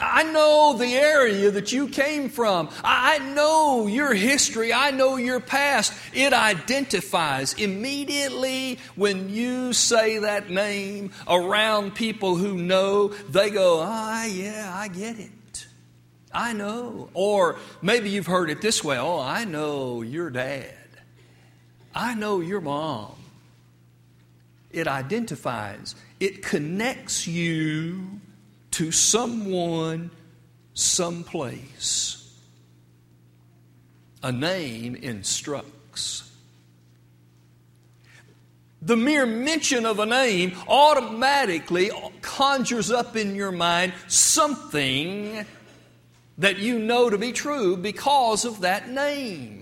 I 0.00 0.22
know 0.24 0.74
the 0.78 0.94
area 0.94 1.50
that 1.50 1.72
you 1.72 1.88
came 1.88 2.28
from. 2.28 2.70
I 2.82 3.18
know 3.18 3.86
your 3.86 4.14
history. 4.14 4.72
I 4.72 4.90
know 4.90 5.16
your 5.16 5.40
past. 5.40 5.92
It 6.14 6.32
identifies 6.32 7.52
immediately 7.54 8.78
when 8.96 9.28
you 9.28 9.72
say 9.72 10.18
that 10.18 10.50
name 10.50 11.12
around 11.28 11.94
people 11.94 12.36
who 12.36 12.56
know, 12.56 13.08
they 13.28 13.50
go, 13.50 13.80
Ah, 13.82 14.24
yeah, 14.24 14.72
I 14.74 14.88
get 14.88 15.18
it. 15.18 15.66
I 16.32 16.52
know. 16.52 17.10
Or 17.12 17.58
maybe 17.82 18.10
you've 18.10 18.26
heard 18.26 18.50
it 18.50 18.62
this 18.62 18.82
way 18.82 18.98
Oh, 18.98 19.20
I 19.20 19.44
know 19.44 20.02
your 20.02 20.30
dad. 20.30 20.74
I 21.94 22.14
know 22.14 22.40
your 22.40 22.60
mom. 22.60 23.16
It 24.70 24.86
identifies, 24.86 25.96
it 26.20 26.42
connects 26.42 27.26
you 27.26 28.20
to 28.72 28.92
someone, 28.92 30.10
someplace. 30.74 32.16
A 34.22 34.30
name 34.30 34.94
instructs. 34.96 36.30
The 38.82 38.96
mere 38.96 39.26
mention 39.26 39.84
of 39.84 39.98
a 39.98 40.06
name 40.06 40.56
automatically 40.68 41.90
conjures 42.22 42.90
up 42.90 43.16
in 43.16 43.34
your 43.34 43.52
mind 43.52 43.92
something 44.08 45.44
that 46.38 46.58
you 46.58 46.78
know 46.78 47.10
to 47.10 47.18
be 47.18 47.32
true 47.32 47.76
because 47.76 48.46
of 48.46 48.60
that 48.60 48.88
name 48.88 49.59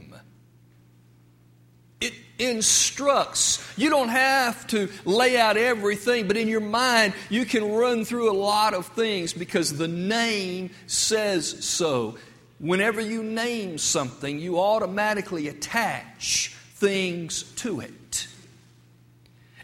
instructs. 2.38 3.66
You 3.76 3.90
don't 3.90 4.08
have 4.08 4.66
to 4.68 4.88
lay 5.04 5.36
out 5.36 5.56
everything, 5.56 6.28
but 6.28 6.36
in 6.36 6.48
your 6.48 6.60
mind, 6.60 7.14
you 7.28 7.44
can 7.44 7.72
run 7.72 8.04
through 8.04 8.30
a 8.30 8.36
lot 8.36 8.74
of 8.74 8.86
things 8.86 9.32
because 9.32 9.76
the 9.76 9.88
name 9.88 10.70
says 10.86 11.64
so. 11.64 12.16
Whenever 12.60 13.00
you 13.00 13.22
name 13.22 13.78
something, 13.78 14.38
you 14.38 14.58
automatically 14.58 15.48
attach 15.48 16.54
things 16.74 17.42
to 17.56 17.80
it. 17.80 18.28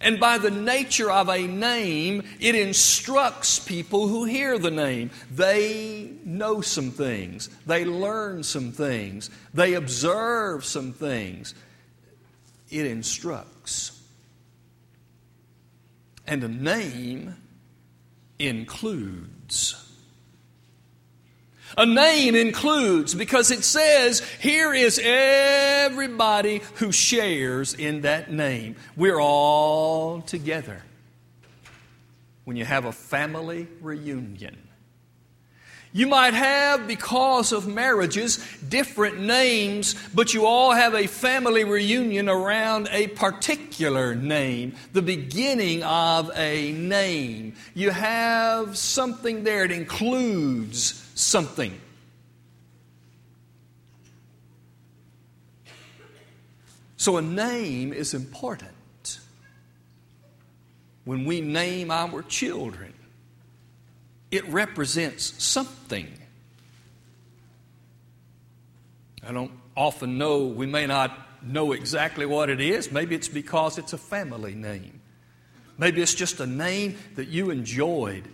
And 0.00 0.20
by 0.20 0.36
the 0.36 0.50
nature 0.50 1.10
of 1.10 1.30
a 1.30 1.46
name, 1.46 2.24
it 2.38 2.54
instructs 2.54 3.58
people 3.58 4.06
who 4.06 4.24
hear 4.24 4.58
the 4.58 4.70
name. 4.70 5.10
They 5.30 6.12
know 6.24 6.60
some 6.60 6.90
things, 6.90 7.48
they 7.66 7.86
learn 7.86 8.42
some 8.42 8.70
things, 8.70 9.30
they 9.54 9.74
observe 9.74 10.64
some 10.64 10.92
things 10.92 11.54
it 12.70 12.86
instructs. 12.86 14.02
And 16.26 16.42
a 16.42 16.48
name 16.48 17.36
includes. 18.38 19.80
A 21.76 21.84
name 21.84 22.34
includes 22.34 23.14
because 23.14 23.50
it 23.50 23.64
says, 23.64 24.20
here 24.40 24.72
is 24.72 25.00
everybody 25.02 26.62
who 26.76 26.92
shares 26.92 27.74
in 27.74 28.02
that 28.02 28.30
name. 28.30 28.76
We're 28.96 29.20
all 29.20 30.20
together. 30.22 30.82
When 32.44 32.56
you 32.56 32.64
have 32.64 32.84
a 32.84 32.92
family 32.92 33.66
reunion, 33.80 34.63
you 35.94 36.08
might 36.08 36.34
have, 36.34 36.88
because 36.88 37.52
of 37.52 37.68
marriages, 37.68 38.44
different 38.68 39.20
names, 39.20 39.94
but 40.12 40.34
you 40.34 40.44
all 40.44 40.72
have 40.72 40.92
a 40.92 41.06
family 41.06 41.62
reunion 41.62 42.28
around 42.28 42.88
a 42.90 43.06
particular 43.06 44.16
name, 44.16 44.74
the 44.92 45.02
beginning 45.02 45.84
of 45.84 46.32
a 46.34 46.72
name. 46.72 47.54
You 47.74 47.90
have 47.90 48.76
something 48.76 49.44
there, 49.44 49.64
it 49.64 49.70
includes 49.70 51.08
something. 51.14 51.80
So 56.96 57.18
a 57.18 57.22
name 57.22 57.92
is 57.92 58.14
important. 58.14 59.20
When 61.04 61.24
we 61.24 61.40
name 61.40 61.92
our 61.92 62.22
children, 62.22 62.93
it 64.34 64.48
represents 64.48 65.42
something. 65.42 66.08
I 69.26 69.32
don't 69.32 69.52
often 69.76 70.18
know, 70.18 70.46
we 70.46 70.66
may 70.66 70.86
not 70.86 71.16
know 71.42 71.72
exactly 71.72 72.26
what 72.26 72.50
it 72.50 72.60
is. 72.60 72.90
Maybe 72.90 73.14
it's 73.14 73.28
because 73.28 73.78
it's 73.78 73.92
a 73.92 73.98
family 73.98 74.54
name. 74.54 75.00
Maybe 75.78 76.02
it's 76.02 76.14
just 76.14 76.40
a 76.40 76.46
name 76.46 76.96
that 77.16 77.28
you 77.28 77.50
enjoyed 77.50 78.24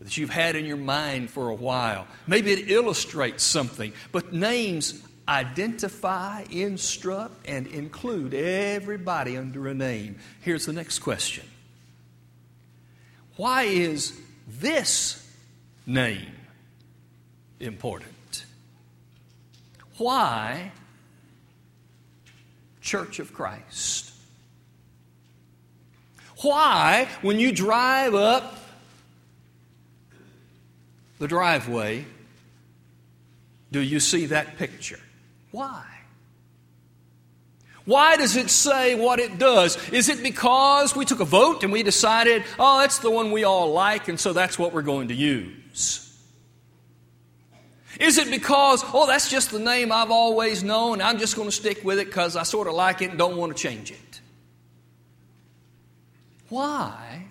that 0.00 0.16
you've 0.16 0.30
had 0.30 0.54
in 0.54 0.64
your 0.64 0.76
mind 0.76 1.30
for 1.30 1.48
a 1.48 1.54
while. 1.54 2.06
Maybe 2.26 2.52
it 2.52 2.70
illustrates 2.70 3.42
something, 3.42 3.92
but 4.12 4.32
names 4.32 5.02
identify, 5.26 6.44
instruct, 6.50 7.48
and 7.48 7.66
include 7.66 8.32
everybody 8.32 9.36
under 9.36 9.68
a 9.68 9.74
name. 9.74 10.18
Here's 10.40 10.66
the 10.66 10.72
next 10.72 11.00
question 11.00 11.44
Why 13.36 13.64
is 13.64 14.18
this 14.46 15.27
name 15.88 16.32
important? 17.58 18.44
Why 19.96 20.70
Church 22.80 23.18
of 23.18 23.34
Christ? 23.34 24.12
Why, 26.42 27.08
when 27.20 27.40
you 27.40 27.50
drive 27.50 28.14
up 28.14 28.54
the 31.18 31.26
driveway, 31.26 32.06
do 33.72 33.80
you 33.80 33.98
see 33.98 34.26
that 34.26 34.56
picture? 34.56 35.00
Why? 35.50 35.84
Why 37.84 38.16
does 38.16 38.36
it 38.36 38.50
say 38.50 38.94
what 38.94 39.18
it 39.18 39.38
does? 39.38 39.76
Is 39.90 40.08
it 40.08 40.22
because 40.22 40.94
we 40.94 41.04
took 41.04 41.20
a 41.20 41.24
vote 41.24 41.64
and 41.64 41.72
we 41.72 41.82
decided, 41.82 42.44
oh, 42.58 42.80
that's 42.80 42.98
the 42.98 43.10
one 43.10 43.32
we 43.32 43.44
all 43.44 43.72
like, 43.72 44.08
and 44.08 44.20
so 44.20 44.32
that's 44.32 44.58
what 44.58 44.72
we're 44.72 44.82
going 44.82 45.08
to 45.08 45.14
use? 45.14 45.52
Is 48.00 48.18
it 48.18 48.30
because, 48.30 48.84
oh, 48.92 49.06
that's 49.06 49.30
just 49.30 49.50
the 49.50 49.58
name 49.58 49.90
I've 49.90 50.10
always 50.10 50.62
known, 50.62 51.02
I'm 51.02 51.18
just 51.18 51.34
going 51.34 51.48
to 51.48 51.54
stick 51.54 51.84
with 51.84 51.98
it 51.98 52.06
because 52.06 52.36
I 52.36 52.44
sort 52.44 52.68
of 52.68 52.74
like 52.74 53.02
it 53.02 53.10
and 53.10 53.18
don't 53.18 53.36
want 53.36 53.56
to 53.56 53.60
change 53.60 53.90
it? 53.90 54.20
Why 56.48 57.24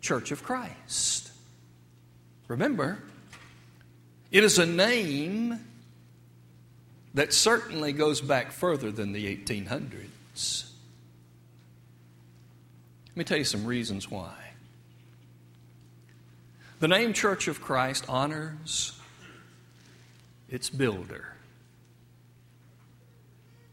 Church 0.00 0.32
of 0.32 0.42
Christ? 0.42 1.30
Remember, 2.48 2.98
it 4.30 4.42
is 4.42 4.58
a 4.58 4.66
name 4.66 5.60
that 7.14 7.32
certainly 7.32 7.92
goes 7.92 8.20
back 8.20 8.52
further 8.52 8.90
than 8.90 9.12
the 9.12 9.36
1800s. 9.36 10.70
Let 13.08 13.16
me 13.16 13.24
tell 13.24 13.38
you 13.38 13.44
some 13.44 13.64
reasons 13.64 14.10
why. 14.10 14.34
The 16.80 16.88
name 16.88 17.12
Church 17.12 17.48
of 17.48 17.60
Christ 17.60 18.04
honors 18.08 18.96
its 20.48 20.70
builder. 20.70 21.34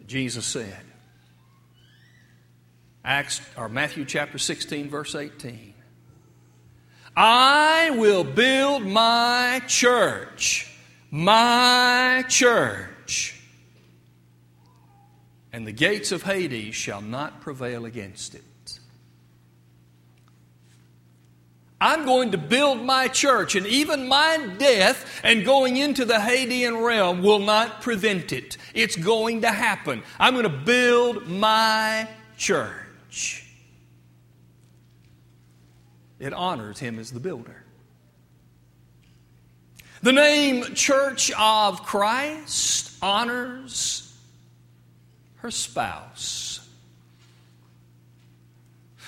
Jesus 0.07 0.45
said, 0.45 0.81
Acts 3.03 3.41
or 3.55 3.69
Matthew 3.69 4.05
chapter 4.05 4.39
16 4.39 4.89
verse 4.89 5.13
18. 5.13 5.73
I 7.15 7.91
will 7.91 8.23
build 8.23 8.83
my 8.83 9.61
church, 9.67 10.75
my 11.11 12.25
church, 12.27 13.39
and 15.53 15.65
the 15.65 15.71
gates 15.71 16.11
of 16.11 16.23
Hades 16.23 16.73
shall 16.73 17.01
not 17.01 17.41
prevail 17.41 17.85
against 17.85 18.33
it. 18.33 18.43
I'm 21.79 22.05
going 22.05 22.31
to 22.31 22.37
build 22.37 22.81
my 22.81 23.09
church, 23.09 23.55
and 23.55 23.67
even 23.67 24.07
my 24.07 24.49
death 24.57 25.21
and 25.23 25.43
going 25.43 25.77
into 25.77 26.05
the 26.05 26.15
Hadean 26.15 26.85
realm 26.85 27.21
will 27.21 27.39
not 27.39 27.81
prevent 27.81 28.31
it. 28.31 28.57
It's 28.73 28.95
going 28.95 29.41
to 29.41 29.51
happen. 29.51 30.01
I'm 30.17 30.33
going 30.33 30.43
to 30.43 30.49
build 30.49 31.27
my 31.27 32.07
church. 32.37 33.45
It 36.17 36.33
honors 36.33 36.79
him 36.79 36.97
as 36.97 37.11
the 37.11 37.19
builder. 37.19 37.63
The 40.01 40.13
name 40.13 40.75
Church 40.75 41.31
of 41.31 41.83
Christ 41.83 42.95
honors 43.01 44.15
her 45.37 45.51
spouse. 45.51 46.54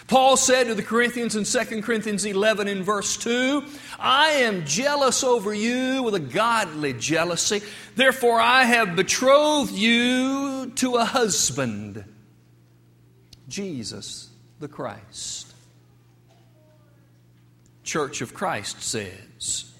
Paul 0.07 0.37
said 0.37 0.67
to 0.67 0.75
the 0.75 0.83
Corinthians 0.83 1.35
in 1.35 1.43
2 1.43 1.81
Corinthians 1.81 2.23
11 2.23 2.69
in 2.69 2.83
verse 2.83 3.17
2, 3.17 3.63
I 3.99 4.29
am 4.29 4.65
jealous 4.65 5.21
over 5.21 5.53
you 5.53 6.01
with 6.01 6.15
a 6.15 6.19
godly 6.19 6.93
jealousy. 6.93 7.61
Therefore, 7.95 8.39
I 8.39 8.63
have 8.63 8.95
betrothed 8.95 9.73
you 9.73 10.71
to 10.75 10.95
a 10.95 11.03
husband, 11.03 12.05
Jesus 13.49 14.29
the 14.59 14.69
Christ. 14.69 15.53
Church 17.83 18.21
of 18.21 18.33
Christ 18.33 18.81
says, 18.81 19.71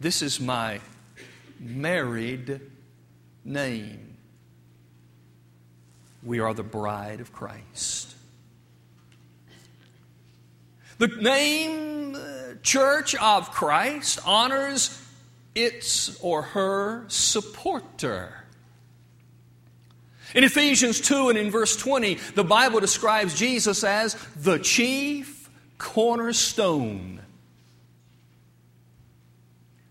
This 0.00 0.22
is 0.22 0.40
my 0.40 0.80
married 1.60 2.60
name. 3.44 4.16
We 6.22 6.40
are 6.40 6.54
the 6.54 6.62
bride 6.62 7.20
of 7.20 7.32
Christ. 7.32 8.15
The 10.98 11.08
name 11.08 12.14
uh, 12.14 12.54
Church 12.62 13.14
of 13.16 13.50
Christ 13.50 14.18
honors 14.24 15.02
its 15.54 16.18
or 16.20 16.42
her 16.42 17.04
supporter. 17.08 18.32
In 20.34 20.44
Ephesians 20.44 21.00
2 21.00 21.30
and 21.30 21.38
in 21.38 21.50
verse 21.50 21.76
20, 21.76 22.14
the 22.34 22.44
Bible 22.44 22.80
describes 22.80 23.38
Jesus 23.38 23.84
as 23.84 24.14
the 24.36 24.58
chief 24.58 25.48
cornerstone. 25.78 27.20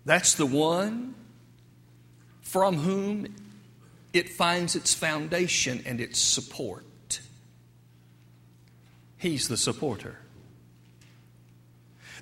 That's 0.04 0.34
the 0.34 0.46
one 0.46 1.14
from 2.42 2.76
whom 2.76 3.34
it 4.12 4.28
finds 4.28 4.76
its 4.76 4.94
foundation 4.94 5.82
and 5.84 6.00
its 6.00 6.20
support. 6.20 7.20
He's 9.18 9.48
the 9.48 9.56
supporter. 9.56 10.18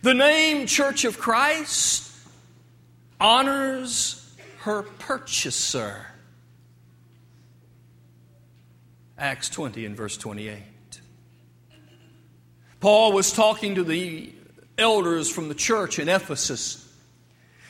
The 0.05 0.12
name 0.12 0.67
Church 0.67 1.07
of 1.07 1.19
Christ 1.19 2.12
honors 3.19 4.37
her 4.59 4.83
purchaser. 4.83 6.05
Acts 9.17 9.49
20 9.49 9.87
and 9.87 9.97
verse 9.97 10.19
28. 10.19 10.61
Paul 12.81 13.12
was 13.12 13.33
talking 13.33 13.77
to 13.77 13.83
the 13.83 14.31
elders 14.77 15.31
from 15.31 15.49
the 15.49 15.55
church 15.55 15.99
in 15.99 16.11
Ephesus. 16.11 16.87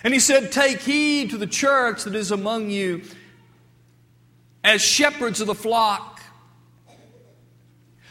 And 0.03 0.13
he 0.13 0.19
said, 0.19 0.51
Take 0.51 0.81
heed 0.81 1.31
to 1.31 1.39
the 1.39 1.47
church 1.47 2.03
that 2.03 2.17
is 2.17 2.33
among 2.33 2.69
you 2.69 3.03
as 4.65 4.83
shepherds 4.83 5.41
of 5.41 5.47
the 5.47 5.55
flock. 5.55 6.21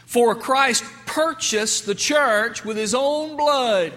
For 0.05 0.33
Christ 0.33 0.85
purchased 1.13 1.85
the 1.85 1.93
church 1.93 2.65
with 2.65 2.75
his 2.75 2.95
own 2.95 3.37
blood. 3.37 3.93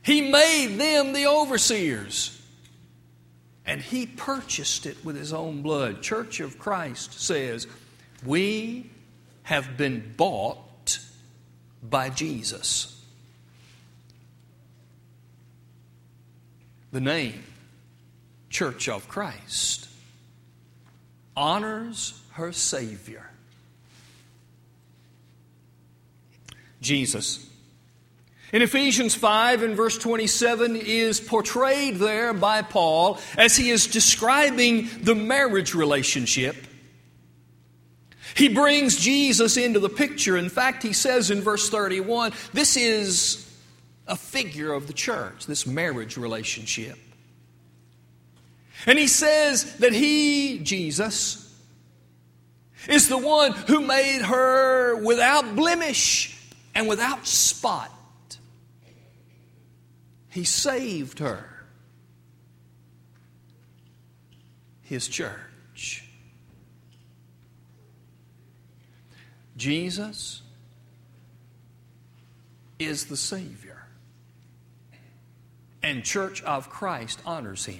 He 0.00 0.30
made 0.30 0.76
them 0.76 1.12
the 1.12 1.26
overseers. 1.26 2.40
And 3.66 3.80
he 3.80 4.06
purchased 4.06 4.86
it 4.86 5.04
with 5.04 5.16
his 5.16 5.32
own 5.32 5.62
blood. 5.62 6.02
Church 6.02 6.38
of 6.38 6.58
Christ 6.58 7.20
says, 7.20 7.66
We 8.24 8.90
have 9.42 9.76
been 9.76 10.14
bought 10.16 11.00
by 11.82 12.10
Jesus. 12.10 13.02
The 16.92 17.00
name 17.00 17.42
Church 18.50 18.88
of 18.88 19.08
Christ 19.08 19.88
honors 21.36 22.22
her 22.32 22.52
Savior. 22.52 23.30
Jesus. 26.84 27.44
In 28.52 28.62
Ephesians 28.62 29.16
5 29.16 29.64
and 29.64 29.76
verse 29.76 29.98
27 29.98 30.76
is 30.76 31.20
portrayed 31.20 31.96
there 31.96 32.32
by 32.32 32.62
Paul 32.62 33.18
as 33.36 33.56
he 33.56 33.70
is 33.70 33.88
describing 33.88 34.88
the 35.00 35.16
marriage 35.16 35.74
relationship 35.74 36.56
he 38.34 38.48
brings 38.48 38.96
Jesus 38.96 39.56
into 39.56 39.78
the 39.78 39.88
picture. 39.88 40.36
In 40.36 40.48
fact, 40.48 40.82
he 40.82 40.92
says 40.92 41.30
in 41.30 41.40
verse 41.40 41.68
31 41.70 42.32
this 42.52 42.76
is 42.76 43.40
a 44.06 44.16
figure 44.16 44.72
of 44.72 44.86
the 44.86 44.92
church, 44.92 45.46
this 45.46 45.66
marriage 45.66 46.16
relationship. 46.16 46.98
And 48.86 48.98
he 48.98 49.06
says 49.06 49.76
that 49.76 49.92
he, 49.92 50.58
Jesus, 50.58 51.40
is 52.88 53.08
the 53.08 53.16
one 53.16 53.52
who 53.52 53.80
made 53.80 54.20
her 54.22 54.96
without 54.96 55.56
blemish 55.56 56.33
and 56.74 56.88
without 56.88 57.26
spot. 57.26 57.90
He 60.28 60.44
saved 60.44 61.20
her, 61.20 61.48
his 64.82 65.06
church. 65.06 66.04
Jesus 69.56 70.42
is 72.80 73.06
the 73.06 73.16
Savior. 73.16 73.86
And 75.82 76.02
Church 76.02 76.42
of 76.42 76.68
Christ 76.68 77.20
honors 77.24 77.66
him. 77.66 77.78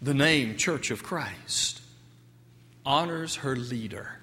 The 0.00 0.14
name 0.14 0.56
Church 0.56 0.90
of 0.90 1.02
Christ 1.02 1.82
honors 2.86 3.36
her 3.36 3.56
leader. 3.56 4.19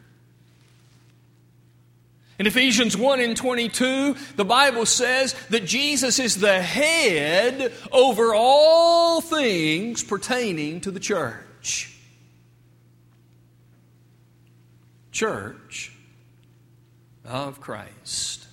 In 2.39 2.45
Ephesians 2.45 2.95
1 2.95 3.19
and 3.19 3.35
22, 3.35 4.15
the 4.35 4.45
Bible 4.45 4.85
says 4.85 5.33
that 5.49 5.65
Jesus 5.65 6.19
is 6.19 6.35
the 6.35 6.61
head 6.61 7.73
over 7.91 8.35
all 8.35 9.21
things 9.21 10.03
pertaining 10.03 10.81
to 10.81 10.91
the 10.91 10.99
church. 10.99 11.95
Church 15.11 15.91
of 17.25 17.59
Christ. 17.59 18.45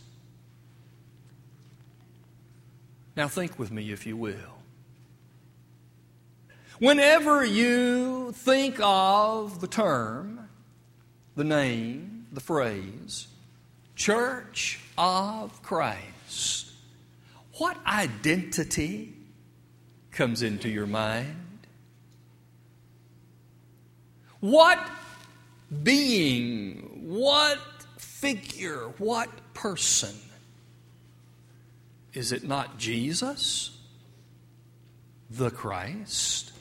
Now, 3.14 3.28
think 3.28 3.58
with 3.58 3.70
me, 3.70 3.92
if 3.92 4.06
you 4.06 4.16
will. 4.16 4.62
Whenever 6.78 7.44
you 7.44 8.32
think 8.32 8.76
of 8.80 9.60
the 9.60 9.68
term, 9.68 10.48
the 11.36 11.44
name, 11.44 12.26
the 12.32 12.40
phrase, 12.40 13.28
Church 13.96 14.80
of 14.98 15.62
Christ, 15.62 16.72
what 17.58 17.76
identity 17.86 19.14
comes 20.10 20.42
into 20.42 20.68
your 20.68 20.86
mind? 20.86 21.36
What 24.40 24.90
being, 25.82 27.06
what 27.06 27.58
figure, 27.98 28.92
what 28.98 29.28
person? 29.54 30.14
Is 32.12 32.32
it 32.32 32.44
not 32.44 32.78
Jesus, 32.78 33.76
the 35.30 35.50
Christ? 35.50 36.53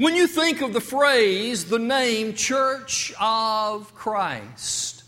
When 0.00 0.16
you 0.16 0.26
think 0.26 0.62
of 0.62 0.72
the 0.72 0.80
phrase, 0.80 1.66
the 1.66 1.78
name 1.78 2.32
Church 2.32 3.12
of 3.20 3.94
Christ, 3.94 5.04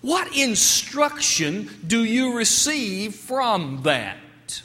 what 0.00 0.36
instruction 0.36 1.68
do 1.84 2.04
you 2.04 2.36
receive 2.36 3.16
from 3.16 3.82
that? 3.82 4.62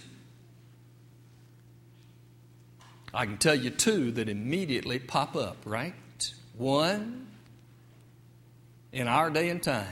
I 3.12 3.26
can 3.26 3.40
tell 3.40 3.56
you 3.56 3.72
two 3.72 4.12
that 4.12 4.30
immediately 4.30 5.00
pop 5.00 5.36
up, 5.36 5.58
right? 5.66 6.32
One, 6.56 7.26
in 8.92 9.08
our 9.08 9.32
day 9.32 9.50
and 9.50 9.63
time, 9.63 9.88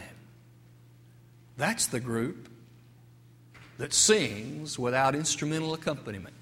that's 1.58 1.88
the 1.88 2.00
group 2.00 2.50
that 3.80 3.93
sings 3.93 4.78
without 4.78 5.15
instrumental 5.15 5.74
accompaniment. 5.74 6.35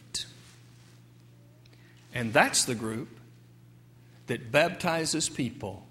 And 2.14 2.32
that's 2.32 2.66
the 2.66 2.76
group 2.76 3.20
that 4.28 4.52
baptizes 4.52 5.28
people 5.28 5.86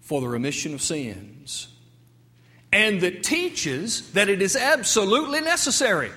for 0.00 0.20
the 0.20 0.28
remission 0.28 0.72
of 0.72 0.80
sins 0.80 1.68
and 2.72 3.00
that 3.00 3.22
teaches 3.22 4.12
that 4.12 4.28
it 4.28 4.40
is 4.40 4.54
absolutely 4.56 5.40
necessary. 5.40 6.10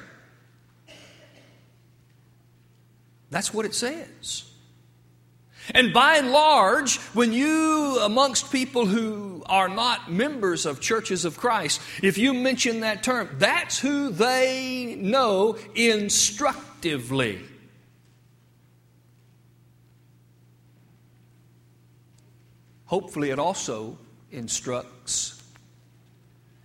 That's 3.29 3.53
what 3.53 3.65
it 3.65 3.73
says. 3.73 4.43
And 5.73 5.93
by 5.93 6.17
and 6.17 6.31
large, 6.31 6.97
when 7.13 7.31
you, 7.31 7.99
amongst 8.01 8.51
people 8.51 8.85
who 8.85 9.43
are 9.45 9.69
not 9.69 10.11
members 10.11 10.65
of 10.65 10.81
churches 10.81 11.23
of 11.23 11.37
Christ, 11.37 11.79
if 12.01 12.17
you 12.17 12.33
mention 12.33 12.81
that 12.81 13.03
term, 13.03 13.29
that's 13.37 13.79
who 13.79 14.09
they 14.09 14.97
know 14.99 15.57
instructively. 15.75 17.41
Hopefully 22.91 23.29
it 23.29 23.39
also 23.39 23.97
instructs. 24.31 25.41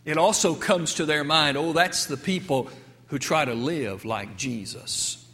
It 0.05 0.19
also 0.19 0.57
comes 0.57 0.95
to 0.95 1.07
their 1.07 1.23
mind 1.23 1.57
oh, 1.57 1.73
that's 1.73 2.07
the 2.07 2.17
people 2.17 2.69
who 3.07 3.19
try 3.21 3.45
to 3.45 3.55
live 3.55 4.05
like 4.05 4.37
Jesus, 4.37 5.25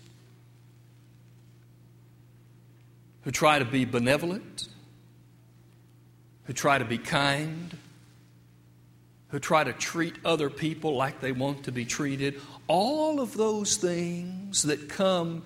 who 3.23 3.31
try 3.31 3.59
to 3.59 3.65
be 3.65 3.87
benevolent, 3.87 4.69
who 6.45 6.53
try 6.53 6.77
to 6.77 6.85
be 6.85 6.99
kind, 6.99 7.75
who 9.29 9.39
try 9.39 9.65
to 9.65 9.73
treat 9.73 10.17
other 10.27 10.51
people 10.51 10.95
like 10.95 11.21
they 11.21 11.33
want 11.33 11.65
to 11.65 11.73
be 11.73 11.87
treated. 11.87 12.39
All 12.69 13.19
of 13.19 13.35
those 13.35 13.79
things 13.79 14.65
that 14.65 14.91
come 14.91 15.43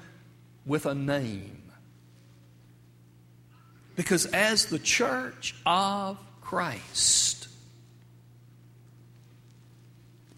with 0.66 0.86
a 0.86 0.94
name. 0.96 1.62
Because 3.96 4.26
as 4.26 4.66
the 4.66 4.78
church 4.78 5.54
of 5.64 6.18
Christ, 6.42 7.48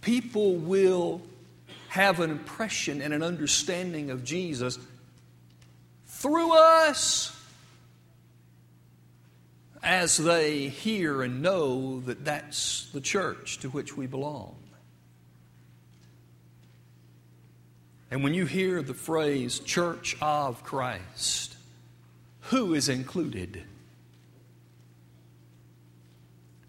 people 0.01 0.55
will 0.55 1.21
have 1.89 2.21
an 2.21 2.31
impression 2.31 3.03
and 3.03 3.13
an 3.13 3.23
understanding 3.23 4.11
of 4.11 4.25
Jesus 4.25 4.79
through 6.07 6.53
us 6.57 7.35
as 9.83 10.17
they 10.17 10.69
hear 10.69 11.23
and 11.23 11.43
know 11.43 12.01
that 12.01 12.25
that's 12.25 12.89
the 12.93 13.01
church 13.01 13.59
to 13.61 13.69
which 13.69 13.97
we 13.97 14.07
belong. 14.07 14.57
And 18.11 18.25
when 18.25 18.35
you 18.35 18.47
hear 18.47 18.83
the 18.83 18.95
phrase 18.95 19.59
church 19.59 20.17
of 20.23 20.65
Christ, 20.65 21.58
who 22.51 22.75
is 22.75 22.89
included. 22.89 23.63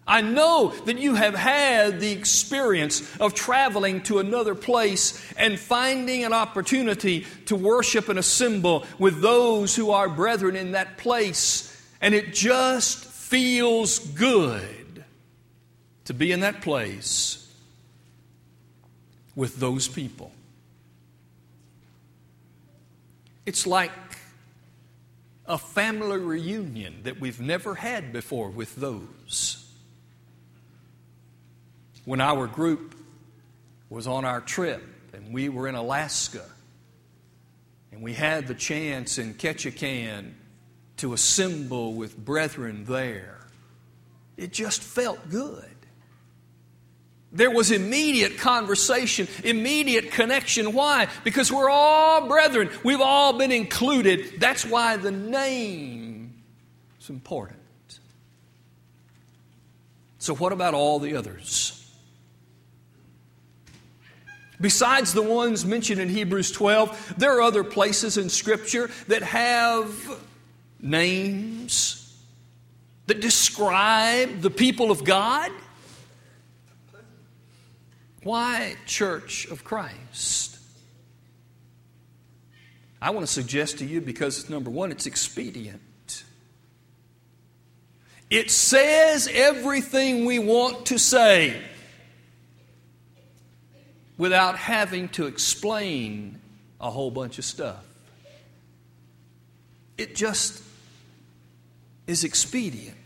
I 0.06 0.22
know 0.22 0.74
that 0.86 0.98
you 0.98 1.14
have 1.14 1.36
had 1.36 2.00
the 2.00 2.10
experience 2.10 3.16
of 3.18 3.32
traveling 3.32 4.02
to 4.02 4.18
another 4.18 4.56
place 4.56 5.22
and 5.36 5.58
finding 5.58 6.24
an 6.24 6.32
opportunity 6.32 7.26
to 7.46 7.54
worship 7.54 8.08
and 8.08 8.18
assemble 8.18 8.84
with 8.98 9.22
those 9.22 9.76
who 9.76 9.92
are 9.92 10.08
brethren 10.08 10.56
in 10.56 10.72
that 10.72 10.98
place, 10.98 11.66
and 12.00 12.12
it 12.12 12.34
just 12.34 13.04
feels 13.04 14.00
good 14.00 15.04
to 16.06 16.12
be 16.12 16.32
in 16.32 16.40
that 16.40 16.60
place 16.60 17.48
with 19.36 19.60
those 19.60 19.86
people. 19.86 20.32
It's 23.46 23.64
like 23.66 23.92
a 25.50 25.58
family 25.58 26.16
reunion 26.16 27.00
that 27.02 27.20
we've 27.20 27.40
never 27.40 27.74
had 27.74 28.12
before 28.12 28.48
with 28.48 28.76
those. 28.76 29.68
When 32.04 32.20
our 32.20 32.46
group 32.46 32.94
was 33.88 34.06
on 34.06 34.24
our 34.24 34.40
trip 34.40 34.82
and 35.12 35.34
we 35.34 35.48
were 35.48 35.66
in 35.66 35.74
Alaska 35.74 36.44
and 37.90 38.00
we 38.00 38.14
had 38.14 38.46
the 38.46 38.54
chance 38.54 39.18
in 39.18 39.34
Ketchikan 39.34 40.34
to 40.98 41.14
assemble 41.14 41.94
with 41.94 42.16
brethren 42.16 42.84
there, 42.84 43.40
it 44.36 44.52
just 44.52 44.80
felt 44.80 45.28
good. 45.30 45.64
There 47.32 47.50
was 47.50 47.70
immediate 47.70 48.38
conversation, 48.38 49.28
immediate 49.44 50.10
connection. 50.10 50.72
Why? 50.72 51.08
Because 51.22 51.52
we're 51.52 51.70
all 51.70 52.26
brethren. 52.26 52.70
We've 52.82 53.00
all 53.00 53.38
been 53.38 53.52
included. 53.52 54.40
That's 54.40 54.66
why 54.66 54.96
the 54.96 55.12
name 55.12 56.34
is 57.00 57.08
important. 57.08 57.58
So, 60.18 60.34
what 60.34 60.52
about 60.52 60.74
all 60.74 60.98
the 60.98 61.14
others? 61.14 61.76
Besides 64.60 65.14
the 65.14 65.22
ones 65.22 65.64
mentioned 65.64 66.00
in 66.00 66.10
Hebrews 66.10 66.52
12, 66.52 67.14
there 67.16 67.38
are 67.38 67.40
other 67.40 67.64
places 67.64 68.18
in 68.18 68.28
Scripture 68.28 68.90
that 69.08 69.22
have 69.22 69.88
names 70.80 72.18
that 73.06 73.20
describe 73.20 74.42
the 74.42 74.50
people 74.50 74.90
of 74.90 75.04
God. 75.04 75.50
Why 78.22 78.76
Church 78.86 79.46
of 79.46 79.64
Christ? 79.64 80.58
I 83.02 83.10
want 83.10 83.26
to 83.26 83.32
suggest 83.32 83.78
to 83.78 83.86
you 83.86 84.00
because, 84.00 84.50
number 84.50 84.70
one, 84.70 84.92
it's 84.92 85.06
expedient. 85.06 85.80
It 88.28 88.50
says 88.50 89.28
everything 89.32 90.24
we 90.24 90.38
want 90.38 90.86
to 90.86 90.98
say 90.98 91.60
without 94.18 94.56
having 94.56 95.08
to 95.08 95.26
explain 95.26 96.38
a 96.80 96.90
whole 96.90 97.10
bunch 97.10 97.38
of 97.38 97.44
stuff. 97.44 97.84
It 99.96 100.14
just 100.14 100.62
is 102.06 102.22
expedient. 102.22 102.96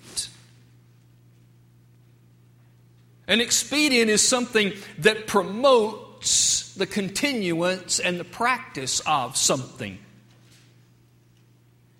An 3.26 3.40
expedient 3.40 4.10
is 4.10 4.26
something 4.26 4.72
that 4.98 5.26
promotes 5.26 6.74
the 6.74 6.86
continuance 6.86 7.98
and 7.98 8.20
the 8.20 8.24
practice 8.24 9.00
of 9.06 9.36
something. 9.36 9.98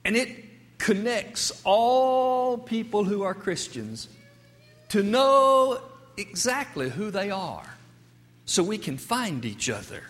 And 0.05 0.17
it 0.17 0.45
connects 0.79 1.63
all 1.65 2.59
people 2.59 3.05
who 3.05 3.23
are 3.23 3.35
Christians 3.35 4.09
to 4.91 5.03
know 5.03 5.81
exactly 6.17 6.91
who 6.91 7.11
they 7.11 7.31
are 7.31 7.77
so 8.45 8.63
we 8.63 8.77
can 8.77 8.99
find 8.99 9.45
each 9.45 9.71
other. 9.71 10.05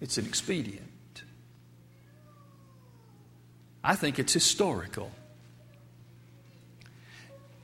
It's 0.00 0.16
an 0.16 0.26
expedient. 0.26 0.84
I 3.84 3.94
think 3.94 4.18
it's 4.18 4.32
historical. 4.32 5.10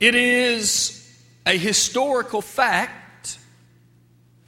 It 0.05 0.13
is 0.13 1.03
a 1.47 1.57
historical 1.57 2.43
fact 2.43 3.39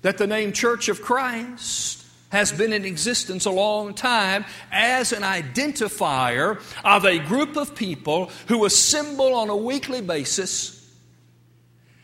that 0.04 0.20
the 0.20 0.28
name 0.28 0.54
Church 0.54 0.88
of 0.88 1.02
Christ 1.02 2.06
has 2.30 2.52
been 2.52 2.72
in 2.74 2.86
existence 2.86 3.46
a 3.46 3.50
long 3.50 3.96
time 3.96 4.46
as 4.72 5.14
an 5.14 5.24
identifier 5.24 6.62
of 6.86 7.06
a 7.06 7.18
group 7.18 7.58
of 7.58 7.74
people 7.74 8.30
who 8.50 8.66
assemble 8.66 9.34
on 9.34 9.50
a 9.50 9.56
weekly 9.56 10.00
basis 10.00 10.96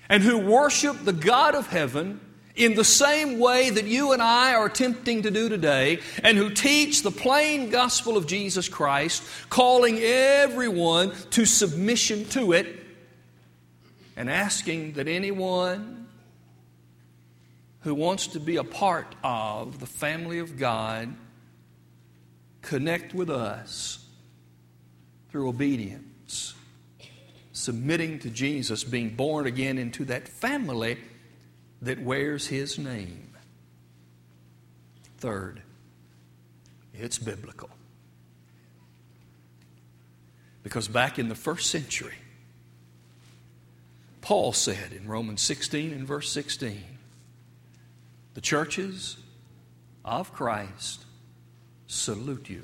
and 0.09 0.23
who 0.23 0.39
worship 0.39 1.03
the 1.03 1.13
God 1.13 1.53
of 1.53 1.67
heaven 1.67 2.21
in 2.55 2.73
the 2.73 2.83
same 2.83 3.37
way 3.37 3.69
that 3.69 3.85
you 3.85 4.13
and 4.13 4.21
I 4.23 4.55
are 4.55 4.65
attempting 4.65 5.21
to 5.23 5.31
do 5.31 5.47
today, 5.47 5.99
and 6.23 6.39
who 6.39 6.49
teach 6.49 7.03
the 7.03 7.11
plain 7.11 7.69
gospel 7.69 8.17
of 8.17 8.25
Jesus 8.25 8.67
Christ, 8.67 9.21
calling 9.51 9.99
everyone 9.99 11.13
to 11.31 11.45
submission 11.45 12.25
to 12.29 12.53
it, 12.53 12.82
and 14.15 14.29
asking 14.29 14.93
that 14.93 15.07
anyone 15.07 16.07
who 17.81 17.93
wants 17.93 18.27
to 18.27 18.39
be 18.39 18.55
a 18.57 18.63
part 18.63 19.15
of 19.23 19.79
the 19.79 19.85
family 19.85 20.39
of 20.39 20.57
God 20.57 21.13
connect 22.61 23.13
with 23.13 23.29
us 23.29 24.05
through 25.29 25.49
obedience, 25.49 26.53
submitting 27.51 28.19
to 28.19 28.29
Jesus, 28.29 28.83
being 28.83 29.15
born 29.15 29.47
again 29.47 29.77
into 29.77 30.05
that 30.05 30.27
family 30.27 30.97
that 31.81 32.01
wears 32.01 32.47
his 32.47 32.79
name. 32.79 33.35
Third, 35.17 35.61
it's 36.93 37.17
biblical. 37.17 37.69
Because 40.63 40.87
back 40.87 41.19
in 41.19 41.27
the 41.27 41.35
first 41.35 41.69
century, 41.69 42.15
Paul 44.23 44.53
said 44.53 44.93
in 44.93 45.05
Romans 45.05 45.41
16 45.41 45.91
and 45.91 46.07
verse 46.07 46.31
16, 46.31 46.81
the 48.35 48.41
churches 48.41 49.17
of 50.05 50.31
Christ 50.31 51.03
salute 51.87 52.49
you. 52.49 52.61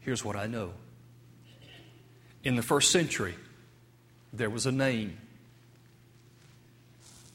Here's 0.00 0.22
what 0.22 0.36
I 0.36 0.46
know. 0.46 0.72
In 2.44 2.56
the 2.56 2.62
first 2.62 2.90
century, 2.90 3.34
there 4.34 4.50
was 4.50 4.66
a 4.66 4.72
name 4.72 5.16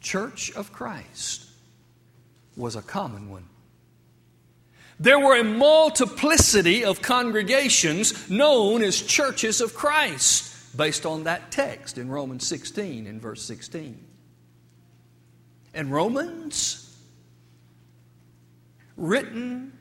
Church 0.01 0.51
of 0.51 0.71
Christ 0.71 1.49
was 2.55 2.75
a 2.75 2.83
common 2.83 3.27
one. 3.31 3.45
There 4.99 5.19
were 5.19 5.35
a 5.35 5.43
multiplicity 5.43 6.85
of 6.85 7.01
congregations 7.01 8.29
known 8.29 8.83
as 8.83 9.01
churches 9.01 9.61
of 9.61 9.73
Christ 9.73 10.51
based 10.75 11.05
on 11.05 11.23
that 11.23 11.51
text 11.51 11.97
in 11.97 12.09
Romans 12.09 12.45
16 12.47 13.07
in 13.07 13.19
verse 13.19 13.41
16. 13.43 14.03
And 15.73 15.91
Romans, 15.91 16.97
written 18.95 19.73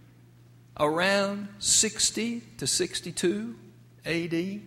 around 0.79 1.49
60 1.59 2.41
to 2.59 2.67
62 2.67 3.55
AD, 4.05 4.61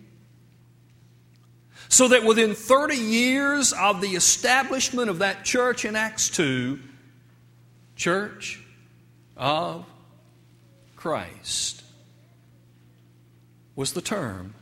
so 1.90 2.08
that 2.08 2.24
within 2.24 2.54
30 2.54 2.96
years 2.96 3.72
of 3.72 4.00
the 4.00 4.14
establishment 4.14 5.10
of 5.10 5.20
that 5.20 5.44
church 5.44 5.84
in 5.84 5.96
Acts 5.96 6.28
2, 6.30 6.78
Church 7.98 8.62
of 9.36 9.84
Christ 10.94 11.82
was 13.74 13.92
the 13.92 14.00
term 14.00 14.54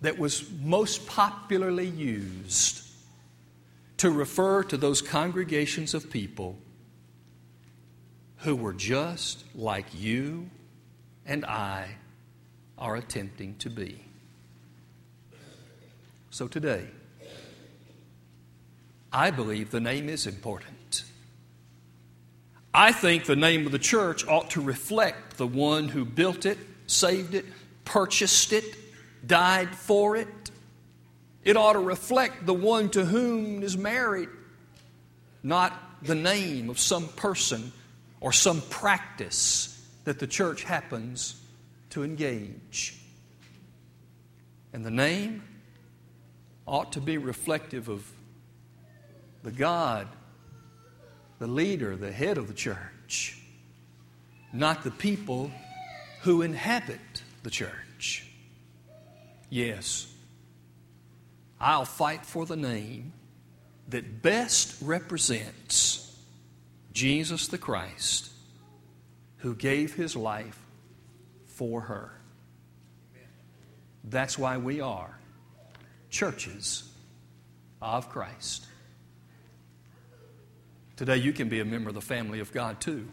that 0.00 0.18
was 0.18 0.48
most 0.62 1.06
popularly 1.06 1.88
used 1.88 2.82
to 3.96 4.10
refer 4.10 4.62
to 4.62 4.76
those 4.76 5.02
congregations 5.02 5.92
of 5.92 6.10
people 6.10 6.56
who 8.38 8.54
were 8.54 8.72
just 8.72 9.44
like 9.54 9.86
you 9.94 10.48
and 11.26 11.44
I 11.44 11.96
are 12.78 12.94
attempting 12.94 13.56
to 13.56 13.70
be. 13.70 14.04
So 16.30 16.46
today, 16.46 16.86
I 19.12 19.30
believe 19.30 19.70
the 19.70 19.80
name 19.80 20.08
is 20.08 20.26
important. 20.26 21.04
I 22.72 22.92
think 22.92 23.24
the 23.24 23.34
name 23.34 23.66
of 23.66 23.72
the 23.72 23.78
church 23.78 24.26
ought 24.28 24.50
to 24.50 24.60
reflect 24.60 25.38
the 25.38 25.46
one 25.46 25.88
who 25.88 26.04
built 26.04 26.46
it, 26.46 26.58
saved 26.86 27.34
it, 27.34 27.46
purchased 27.84 28.52
it, 28.52 28.64
died 29.26 29.74
for 29.74 30.16
it. 30.16 30.28
It 31.44 31.56
ought 31.56 31.74
to 31.74 31.80
reflect 31.80 32.44
the 32.46 32.54
one 32.54 32.90
to 32.90 33.04
whom 33.04 33.62
is 33.62 33.76
married, 33.76 34.28
not 35.42 35.72
the 36.02 36.14
name 36.14 36.70
of 36.70 36.78
some 36.78 37.08
person 37.08 37.72
or 38.20 38.32
some 38.32 38.60
practice 38.62 39.74
that 40.04 40.18
the 40.18 40.26
church 40.26 40.64
happens 40.64 41.40
to 41.90 42.04
engage. 42.04 42.98
And 44.72 44.84
the 44.84 44.90
name 44.90 45.42
ought 46.66 46.92
to 46.92 47.00
be 47.00 47.18
reflective 47.18 47.88
of 47.88 48.10
the 49.42 49.50
God, 49.50 50.08
the 51.38 51.46
leader, 51.46 51.96
the 51.96 52.12
head 52.12 52.36
of 52.36 52.48
the 52.48 52.54
church, 52.54 53.40
not 54.52 54.84
the 54.84 54.90
people 54.90 55.50
who 56.22 56.42
inhabit 56.42 57.22
the 57.42 57.50
church. 57.50 58.27
Yes, 59.50 60.12
I'll 61.60 61.84
fight 61.84 62.26
for 62.26 62.46
the 62.46 62.56
name 62.56 63.12
that 63.88 64.22
best 64.22 64.76
represents 64.82 66.16
Jesus 66.92 67.48
the 67.48 67.58
Christ 67.58 68.30
who 69.38 69.54
gave 69.54 69.94
his 69.94 70.14
life 70.14 70.58
for 71.46 71.82
her. 71.82 72.12
That's 74.04 74.38
why 74.38 74.58
we 74.58 74.80
are 74.80 75.18
churches 76.10 76.88
of 77.80 78.08
Christ. 78.08 78.66
Today, 80.96 81.16
you 81.16 81.32
can 81.32 81.48
be 81.48 81.60
a 81.60 81.64
member 81.64 81.88
of 81.88 81.94
the 81.94 82.00
family 82.00 82.40
of 82.40 82.52
God 82.52 82.80
too. 82.80 83.06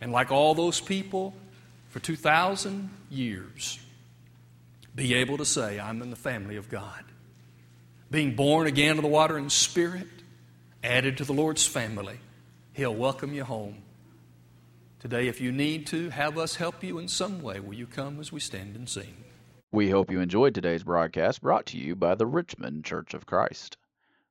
And 0.00 0.10
like 0.10 0.32
all 0.32 0.54
those 0.54 0.80
people 0.80 1.34
for 1.90 2.00
2,000 2.00 2.88
years, 3.10 3.78
be 4.94 5.14
able 5.14 5.38
to 5.38 5.44
say, 5.44 5.80
I'm 5.80 6.02
in 6.02 6.10
the 6.10 6.16
family 6.16 6.56
of 6.56 6.68
God. 6.68 7.04
Being 8.10 8.34
born 8.34 8.66
again 8.66 8.96
of 8.96 9.02
the 9.02 9.08
water 9.08 9.38
and 9.38 9.50
spirit, 9.50 10.06
added 10.84 11.16
to 11.16 11.24
the 11.24 11.32
Lord's 11.32 11.66
family, 11.66 12.18
He'll 12.74 12.94
welcome 12.94 13.32
you 13.32 13.44
home. 13.44 13.82
Today, 14.98 15.28
if 15.28 15.40
you 15.40 15.50
need 15.50 15.86
to 15.88 16.10
have 16.10 16.38
us 16.38 16.56
help 16.56 16.84
you 16.84 16.98
in 16.98 17.08
some 17.08 17.42
way, 17.42 17.58
will 17.58 17.74
you 17.74 17.86
come 17.86 18.20
as 18.20 18.30
we 18.30 18.40
stand 18.40 18.76
and 18.76 18.88
sing? 18.88 19.16
We 19.70 19.90
hope 19.90 20.10
you 20.10 20.20
enjoyed 20.20 20.54
today's 20.54 20.84
broadcast 20.84 21.40
brought 21.40 21.66
to 21.66 21.78
you 21.78 21.96
by 21.96 22.14
the 22.14 22.26
Richmond 22.26 22.84
Church 22.84 23.14
of 23.14 23.26
Christ. 23.26 23.78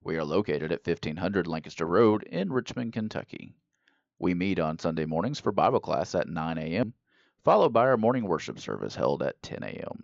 We 0.04 0.15
are 0.17 0.24
located 0.24 0.71
at 0.71 0.86
1500 0.86 1.47
Lancaster 1.47 1.86
Road 1.86 2.24
in 2.24 2.52
Richmond, 2.52 2.93
Kentucky. 2.93 3.56
We 4.19 4.36
meet 4.36 4.60
on 4.60 4.78
Sunday 4.78 5.06
mornings 5.06 5.39
for 5.39 5.52
Bible 5.52 5.80
class 5.80 6.13
at 6.13 6.28
9 6.28 6.58
a.m., 6.60 6.93
followed 7.43 7.74
by 7.74 7.82
our 7.82 7.97
morning 7.97 8.28
worship 8.28 8.60
service 8.60 8.95
held 8.95 9.24
at 9.24 9.41
10 9.41 9.63
a.m. 9.63 10.04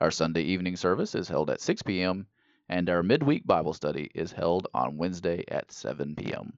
Our 0.00 0.10
Sunday 0.10 0.44
evening 0.44 0.76
service 0.76 1.14
is 1.14 1.28
held 1.28 1.50
at 1.50 1.60
6 1.60 1.82
p.m., 1.82 2.26
and 2.70 2.88
our 2.88 3.02
midweek 3.02 3.46
Bible 3.46 3.74
study 3.74 4.10
is 4.14 4.32
held 4.32 4.66
on 4.72 4.96
Wednesday 4.96 5.44
at 5.48 5.70
7 5.70 6.16
p.m. 6.16 6.54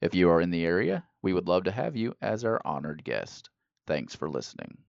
If 0.00 0.14
you 0.14 0.30
are 0.30 0.40
in 0.40 0.48
the 0.48 0.64
area, 0.64 1.04
we 1.20 1.34
would 1.34 1.46
love 1.46 1.64
to 1.64 1.72
have 1.72 1.94
you 1.94 2.14
as 2.22 2.42
our 2.42 2.58
honored 2.64 3.04
guest. 3.04 3.50
Thanks 3.86 4.14
for 4.14 4.30
listening. 4.30 4.84